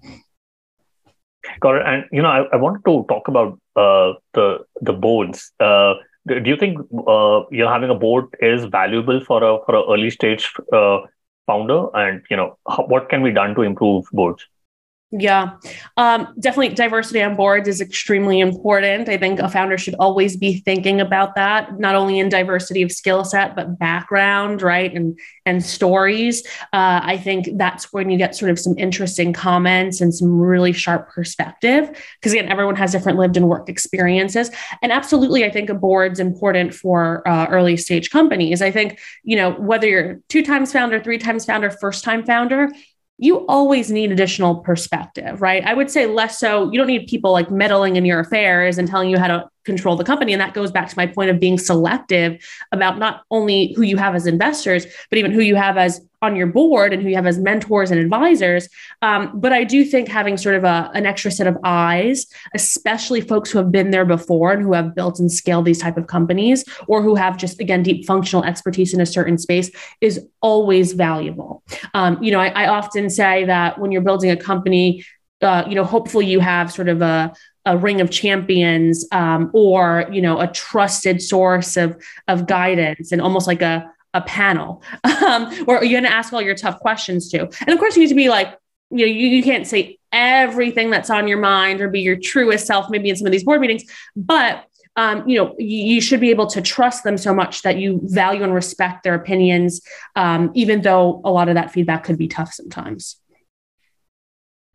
Got 1.59 1.75
it. 1.75 1.83
And 1.85 2.05
you 2.11 2.21
know, 2.21 2.29
I, 2.29 2.45
I 2.53 2.55
wanted 2.55 2.83
to 2.85 3.05
talk 3.07 3.27
about 3.27 3.59
uh, 3.75 4.13
the 4.33 4.59
the 4.81 4.93
boards. 4.93 5.51
Uh, 5.59 5.95
do 6.27 6.43
you 6.45 6.57
think 6.57 6.79
uh, 6.79 7.41
you 7.51 7.63
know 7.63 7.69
having 7.69 7.89
a 7.89 7.95
board 7.95 8.25
is 8.39 8.65
valuable 8.65 9.23
for 9.23 9.43
a 9.43 9.57
for 9.65 9.75
a 9.75 9.93
early 9.93 10.09
stage 10.09 10.51
uh, 10.73 10.99
founder 11.49 11.79
and 12.03 12.21
you 12.29 12.38
know 12.38 12.49
what 12.93 13.09
can 13.09 13.23
be 13.23 13.33
done 13.41 13.55
to 13.55 13.67
improve 13.71 14.05
boards 14.21 14.47
yeah, 15.12 15.54
um, 15.98 16.36
definitely 16.39 16.76
diversity 16.76 17.22
on 17.24 17.36
boards 17.36 17.67
is 17.67 17.82
extremely 17.82 18.39
important. 18.39 19.10
I 19.10 19.17
think 19.17 19.39
a 19.39 19.50
founder 19.50 19.76
should 19.76 19.95
always 19.95 20.38
be 20.38 20.60
thinking 20.60 21.02
about 21.02 21.34
that, 21.34 21.80
not 21.80 21.95
only 21.95 22.19
in 22.19 22.30
diversity 22.30 22.84
of 22.84 22.91
skill 22.91 23.26
set, 23.26 23.56
but 23.56 23.80
background, 23.80 24.62
right? 24.62 24.93
And 24.93 25.17
and 25.48 25.65
stories. 25.65 26.45
Uh, 26.74 27.02
I 27.02 27.17
think 27.17 27.58
that's 27.58 27.91
when 27.91 28.12
you 28.12 28.19
get 28.19 28.36
sort 28.36 28.52
of 28.52 28.60
some 28.60 28.78
interesting 28.78 29.34
comments 29.34 30.00
and 30.00 30.13
some 30.13 30.39
really 30.39 30.74
sharp 30.74 31.10
perspective. 31.10 31.89
Because 32.19 32.34
again, 32.34 32.52
everyone 32.52 32.76
has 32.76 32.91
different 32.91 33.17
lived 33.17 33.36
and 33.36 33.50
work 33.50 33.67
experiences. 33.67 34.52
And 34.84 34.91
absolutely, 34.91 35.43
I 35.43 35.50
think 35.50 35.72
a 35.72 35.74
board's 35.74 36.19
important 36.19 36.76
for 36.76 37.28
uh, 37.28 37.48
early 37.48 37.78
stage 37.78 38.12
companies. 38.12 38.62
I 38.62 38.69
think, 38.69 39.00
you 39.24 39.36
know, 39.36 39.54
whether 39.54 39.88
you're 39.88 40.19
two 40.30 40.43
times 40.43 40.72
founder, 40.72 41.02
three 41.02 41.17
times 41.17 41.45
founder, 41.45 41.72
first 41.72 42.04
time 42.04 42.24
founder, 42.24 42.69
you 43.21 43.45
always 43.47 43.91
need 43.91 44.13
additional 44.13 44.55
perspective, 44.55 45.41
right? 45.41 45.63
I 45.65 45.73
would 45.73 45.91
say 45.91 46.08
less 46.08 46.39
so. 46.39 46.71
You 46.71 46.77
don't 46.77 46.88
need 46.88 47.08
people 47.08 47.34
like 47.34 47.51
meddling 47.51 47.97
in 47.97 48.05
your 48.05 48.21
affairs 48.21 48.77
and 48.77 48.88
telling 48.88 49.10
you 49.10 49.19
how 49.19 49.27
to 49.27 49.49
control 49.65 49.95
the 49.95 50.04
company. 50.04 50.34
And 50.34 50.41
that 50.41 50.54
goes 50.54 50.72
back 50.72 50.89
to 50.89 50.98
my 50.98 51.08
point 51.08 51.30
of 51.30 51.39
being 51.39 51.58
selective 51.58 52.43
about 52.72 52.98
not 52.98 53.24
only 53.30 53.74
who 53.76 53.84
you 53.84 53.98
have 53.98 54.15
as 54.15 54.26
investors, 54.26 54.86
but 55.10 55.17
even 55.17 55.32
who 55.32 55.41
you 55.41 55.56
have 55.56 55.78
as 55.78 56.02
on 56.22 56.36
your 56.36 56.48
board 56.48 56.91
and 56.91 57.02
who 57.02 57.08
you 57.08 57.15
have 57.15 57.26
as 57.26 57.38
mentors 57.39 57.91
and 57.91 58.00
advisors. 58.00 58.67
Um, 59.02 59.39
but 59.39 59.54
I 59.54 59.63
do 59.63 59.86
think 59.86 60.10
having 60.10 60.36
sort 60.36 60.56
of 60.56 60.65
a, 60.65 60.91
an 60.93 61.06
extra 61.06 61.32
set 61.32 61.48
of 61.48 61.58
eyes, 61.63 62.26
especially 62.54 63.22
folks 63.22 63.50
who 63.50 63.58
have 63.58 63.72
been 63.72 63.91
there 63.91 64.04
before 64.04 64.52
and 64.52 64.62
who 64.62 64.74
have 64.74 64.93
built 64.95 65.19
and 65.19 65.32
scaled 65.32 65.63
these 65.63 65.80
type 65.80 65.98
of 65.98 66.08
companies, 66.08 66.65
or 66.88 67.02
who 67.02 67.15
have 67.15 67.38
just 67.38 67.62
again 67.62 67.84
deep 67.84 68.06
functional 68.06 68.43
expertise 68.43 68.93
in 68.93 69.00
a 69.00 69.06
certain 69.06 69.38
space, 69.38 69.72
is 70.02 70.28
always 70.41 70.91
valuable. 70.91 71.63
Um, 71.93 72.22
you 72.22 72.32
know, 72.32 72.39
I, 72.39 72.48
I 72.48 72.67
often 72.67 73.10
say 73.10 73.45
that 73.45 73.80
when 73.80 73.91
you're 73.91 74.02
building 74.02 74.30
a 74.30 74.38
company, 74.38 75.06
uh, 75.41 75.63
you 75.69 75.76
know, 75.76 75.86
hopefully 75.86 76.26
you 76.26 76.41
have 76.41 76.69
sort 76.69 76.89
of 76.89 77.02
a, 77.02 77.34
a 77.65 77.78
ring 77.78 78.02
of 78.02 78.10
champions 78.10 79.06
um, 79.12 79.52
or 79.54 80.10
you 80.12 80.22
know 80.22 80.39
a 80.39 80.48
trusted 80.48 81.22
source 81.22 81.78
of 81.78 82.02
of 82.28 82.48
guidance 82.48 83.12
and 83.12 83.22
almost 83.22 83.48
like 83.48 83.62
a 83.62 83.91
a 84.13 84.22
panel. 84.22 84.84
Um, 85.19 85.54
where 85.65 85.84
you're 85.84 86.02
going 86.02 86.10
to 86.10 86.15
ask 86.17 86.34
all 86.34 86.41
your 86.41 86.56
tough 86.56 86.80
questions 86.80 87.30
to 87.30 87.41
and 87.41 87.69
of 87.69 87.78
course 87.78 87.95
you 87.95 88.02
need 88.02 88.10
to 88.10 88.15
be 88.15 88.30
like 88.30 88.58
you 88.89 89.00
know 89.00 89.06
you, 89.06 89.28
you 89.28 89.43
can't 89.43 89.67
say 89.67 90.00
everything 90.12 90.89
that's 90.89 91.10
on 91.10 91.28
your 91.28 91.38
mind 91.38 91.82
or 91.82 91.89
be 91.89 92.00
your 92.00 92.15
truest 92.15 92.65
self 92.65 92.89
maybe 92.89 93.10
in 93.10 93.15
some 93.15 93.28
of 93.28 93.32
these 93.32 93.43
board 93.43 93.62
meetings 93.62 93.84
but 94.15 94.65
um, 94.95 95.28
you 95.28 95.38
know 95.38 95.56
you, 95.60 95.93
you, 95.93 96.02
should 96.02 96.19
be 96.19 96.32
able 96.32 96.48
to 96.48 96.62
trust 96.62 97.04
them 97.04 97.17
so 97.17 97.34
much 97.34 97.62
that 97.62 97.78
you 97.78 98.00
value 98.04 98.41
and 98.41 98.54
respect 98.54 99.04
their 99.04 99.13
opinions 99.13 99.82
um, 100.15 100.52
even 100.56 100.82
though 100.82 101.22
a 101.26 101.32
lot 101.32 101.50
of 101.50 101.56
that 101.56 101.72
feedback 101.72 102.04
could 102.06 102.17
be 102.17 102.28
tough 102.28 102.54
sometimes 102.54 103.17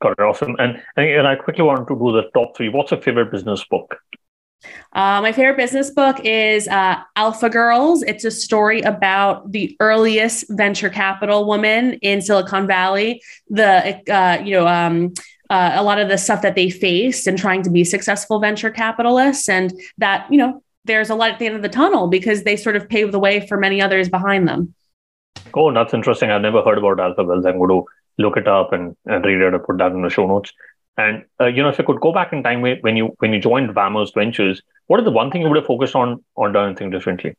Got 0.00 0.12
it. 0.12 0.20
Awesome. 0.20 0.57
And, 0.59 0.83
and 0.96 1.26
I 1.26 1.37
quickly 1.37 1.64
wanted 1.64 1.88
to 1.88 1.94
do 1.96 2.12
the 2.12 2.30
top 2.35 2.57
three. 2.57 2.68
What's 2.68 2.90
your 2.90 3.00
favorite 3.00 3.30
business 3.30 3.64
book? 3.64 3.96
Uh, 4.92 5.20
my 5.20 5.33
favorite 5.33 5.57
business 5.57 5.90
book 5.90 6.20
is 6.24 6.68
uh, 6.68 6.96
Alpha 7.16 7.50
Girls. 7.50 8.02
It's 8.02 8.24
a 8.24 8.30
story 8.30 8.80
about 8.80 9.50
the 9.52 9.76
earliest 9.80 10.46
venture 10.48 10.88
capital 10.88 11.46
woman 11.46 11.94
in 11.94 12.22
Silicon 12.22 12.66
Valley. 12.66 13.22
The 13.48 14.00
uh, 14.11 14.42
you 14.42 14.52
know 14.52 14.66
um, 14.66 15.12
uh, 15.50 15.72
a 15.74 15.83
lot 15.83 15.98
of 15.98 16.09
the 16.09 16.16
stuff 16.16 16.42
that 16.42 16.54
they 16.54 16.70
faced 16.70 17.26
and 17.26 17.38
trying 17.38 17.62
to 17.62 17.70
be 17.70 17.85
successful 17.85 18.40
venture 18.40 18.70
capitalists, 18.70 19.48
and 19.48 19.72
that 19.98 20.30
you 20.30 20.38
know 20.38 20.62
there's 20.85 21.11
a 21.11 21.14
light 21.14 21.35
at 21.35 21.38
the 21.38 21.46
end 21.46 21.57
of 21.57 21.62
the 21.62 21.68
tunnel 21.68 22.09
because 22.09 22.44
they 22.44 22.57
sort 22.57 22.76
of 22.76 22.88
paved 22.88 23.12
the 23.12 23.18
way 23.18 23.46
for 23.46 23.59
many 23.59 23.83
others 23.83 24.09
behind 24.09 24.48
them. 24.48 24.74
Oh, 25.54 25.72
that's 25.72 25.94
interesting. 25.94 26.30
I've 26.30 26.42
never 26.42 26.62
heard 26.62 26.78
about 26.78 27.00
Alpha 27.00 27.24
Girls. 27.24 27.44
I'm 27.44 27.59
going 27.59 27.70
to 27.70 27.85
look 28.18 28.37
it 28.37 28.48
up 28.48 28.72
and, 28.72 28.96
and 29.07 29.24
read 29.24 29.40
it 29.40 29.55
or 29.55 29.59
put 29.59 29.79
that 29.79 29.92
in 29.92 30.03
the 30.03 30.11
show 30.11 30.27
notes. 30.27 30.53
And 30.96 31.24
uh, 31.40 31.46
you 31.46 31.62
know, 31.62 31.68
if 31.68 31.79
you 31.79 31.85
could 31.85 32.00
go 32.00 32.12
back 32.12 32.33
in 32.33 32.42
time 32.42 32.61
when 32.61 32.96
you 32.96 33.14
when 33.18 33.33
you 33.33 33.40
joined 33.40 33.74
Vamos 33.74 34.12
Ventures, 34.12 34.62
what 34.87 35.00
is 35.00 35.05
the 35.05 35.11
one 35.11 35.31
thing 35.31 35.42
you 35.42 35.48
would 35.48 35.57
have 35.57 35.66
focused 35.66 35.96
on 35.96 36.22
or 36.35 36.53
done 36.53 36.68
anything 36.68 36.90
differently? 36.90 37.35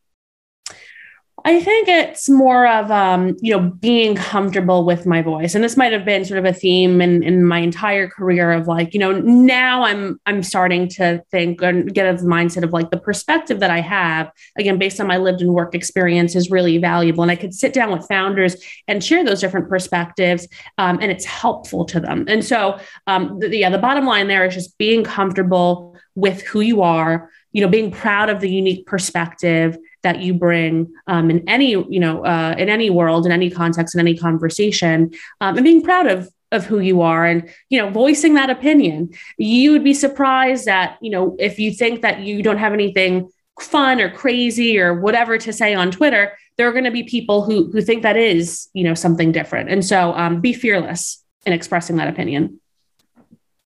I 1.44 1.60
think 1.60 1.86
it's 1.86 2.28
more 2.30 2.66
of 2.66 2.90
um, 2.90 3.36
you 3.40 3.56
know 3.56 3.70
being 3.70 4.16
comfortable 4.16 4.84
with 4.84 5.04
my 5.04 5.20
voice, 5.20 5.54
and 5.54 5.62
this 5.62 5.76
might 5.76 5.92
have 5.92 6.04
been 6.04 6.24
sort 6.24 6.38
of 6.38 6.46
a 6.46 6.52
theme 6.52 7.02
in, 7.02 7.22
in 7.22 7.44
my 7.44 7.58
entire 7.58 8.08
career 8.08 8.52
of 8.52 8.66
like 8.66 8.94
you 8.94 9.00
know 9.00 9.12
now 9.12 9.84
I'm 9.84 10.18
I'm 10.24 10.42
starting 10.42 10.88
to 10.90 11.22
think 11.30 11.60
and 11.62 11.92
get 11.92 12.06
a 12.06 12.18
mindset 12.24 12.62
of 12.62 12.72
like 12.72 12.90
the 12.90 12.96
perspective 12.96 13.60
that 13.60 13.70
I 13.70 13.80
have 13.80 14.30
again 14.56 14.78
based 14.78 14.98
on 14.98 15.06
my 15.06 15.18
lived 15.18 15.42
and 15.42 15.52
work 15.52 15.74
experience 15.74 16.34
is 16.34 16.50
really 16.50 16.78
valuable, 16.78 17.22
and 17.22 17.30
I 17.30 17.36
could 17.36 17.52
sit 17.52 17.74
down 17.74 17.92
with 17.92 18.08
founders 18.08 18.56
and 18.88 19.04
share 19.04 19.22
those 19.22 19.40
different 19.40 19.68
perspectives, 19.68 20.48
um, 20.78 20.98
and 21.02 21.12
it's 21.12 21.26
helpful 21.26 21.84
to 21.86 22.00
them. 22.00 22.24
And 22.28 22.42
so 22.44 22.80
um, 23.06 23.38
the, 23.40 23.54
yeah, 23.54 23.70
the 23.70 23.78
bottom 23.78 24.06
line 24.06 24.28
there 24.28 24.46
is 24.46 24.54
just 24.54 24.78
being 24.78 25.04
comfortable 25.04 25.98
with 26.14 26.40
who 26.42 26.62
you 26.62 26.80
are, 26.80 27.30
you 27.52 27.60
know, 27.60 27.68
being 27.68 27.90
proud 27.90 28.30
of 28.30 28.40
the 28.40 28.50
unique 28.50 28.86
perspective 28.86 29.76
that 30.06 30.20
you 30.20 30.32
bring 30.32 30.72
um, 31.08 31.30
in 31.32 31.38
any 31.48 31.70
you 31.70 32.00
know 32.04 32.24
uh, 32.24 32.54
in 32.56 32.68
any 32.68 32.88
world 32.90 33.26
in 33.26 33.32
any 33.32 33.50
context 33.50 33.94
in 33.96 34.00
any 34.00 34.16
conversation 34.16 35.10
um, 35.40 35.56
and 35.56 35.64
being 35.64 35.82
proud 35.82 36.06
of 36.06 36.30
of 36.52 36.64
who 36.64 36.78
you 36.78 37.02
are 37.02 37.26
and 37.26 37.38
you 37.70 37.78
know 37.78 37.90
voicing 37.90 38.34
that 38.34 38.50
opinion. 38.50 39.10
You 39.36 39.72
would 39.72 39.82
be 39.84 39.94
surprised 39.94 40.64
that 40.66 40.96
you 41.00 41.10
know 41.10 41.36
if 41.48 41.58
you 41.58 41.72
think 41.72 42.02
that 42.02 42.20
you 42.20 42.42
don't 42.46 42.58
have 42.58 42.72
anything 42.72 43.28
fun 43.60 44.00
or 44.00 44.10
crazy 44.10 44.78
or 44.78 45.00
whatever 45.00 45.38
to 45.38 45.50
say 45.50 45.74
on 45.74 45.90
twitter 45.90 46.36
there 46.56 46.68
are 46.68 46.72
going 46.72 46.84
to 46.84 46.90
be 46.90 47.02
people 47.02 47.42
who 47.42 47.70
who 47.72 47.80
think 47.80 48.02
that 48.02 48.16
is 48.16 48.68
you 48.74 48.84
know 48.84 48.94
something 48.94 49.32
different. 49.32 49.70
And 49.70 49.84
so 49.84 50.12
um, 50.14 50.40
be 50.40 50.52
fearless 50.52 51.22
in 51.44 51.52
expressing 51.52 51.96
that 51.96 52.08
opinion. 52.08 52.60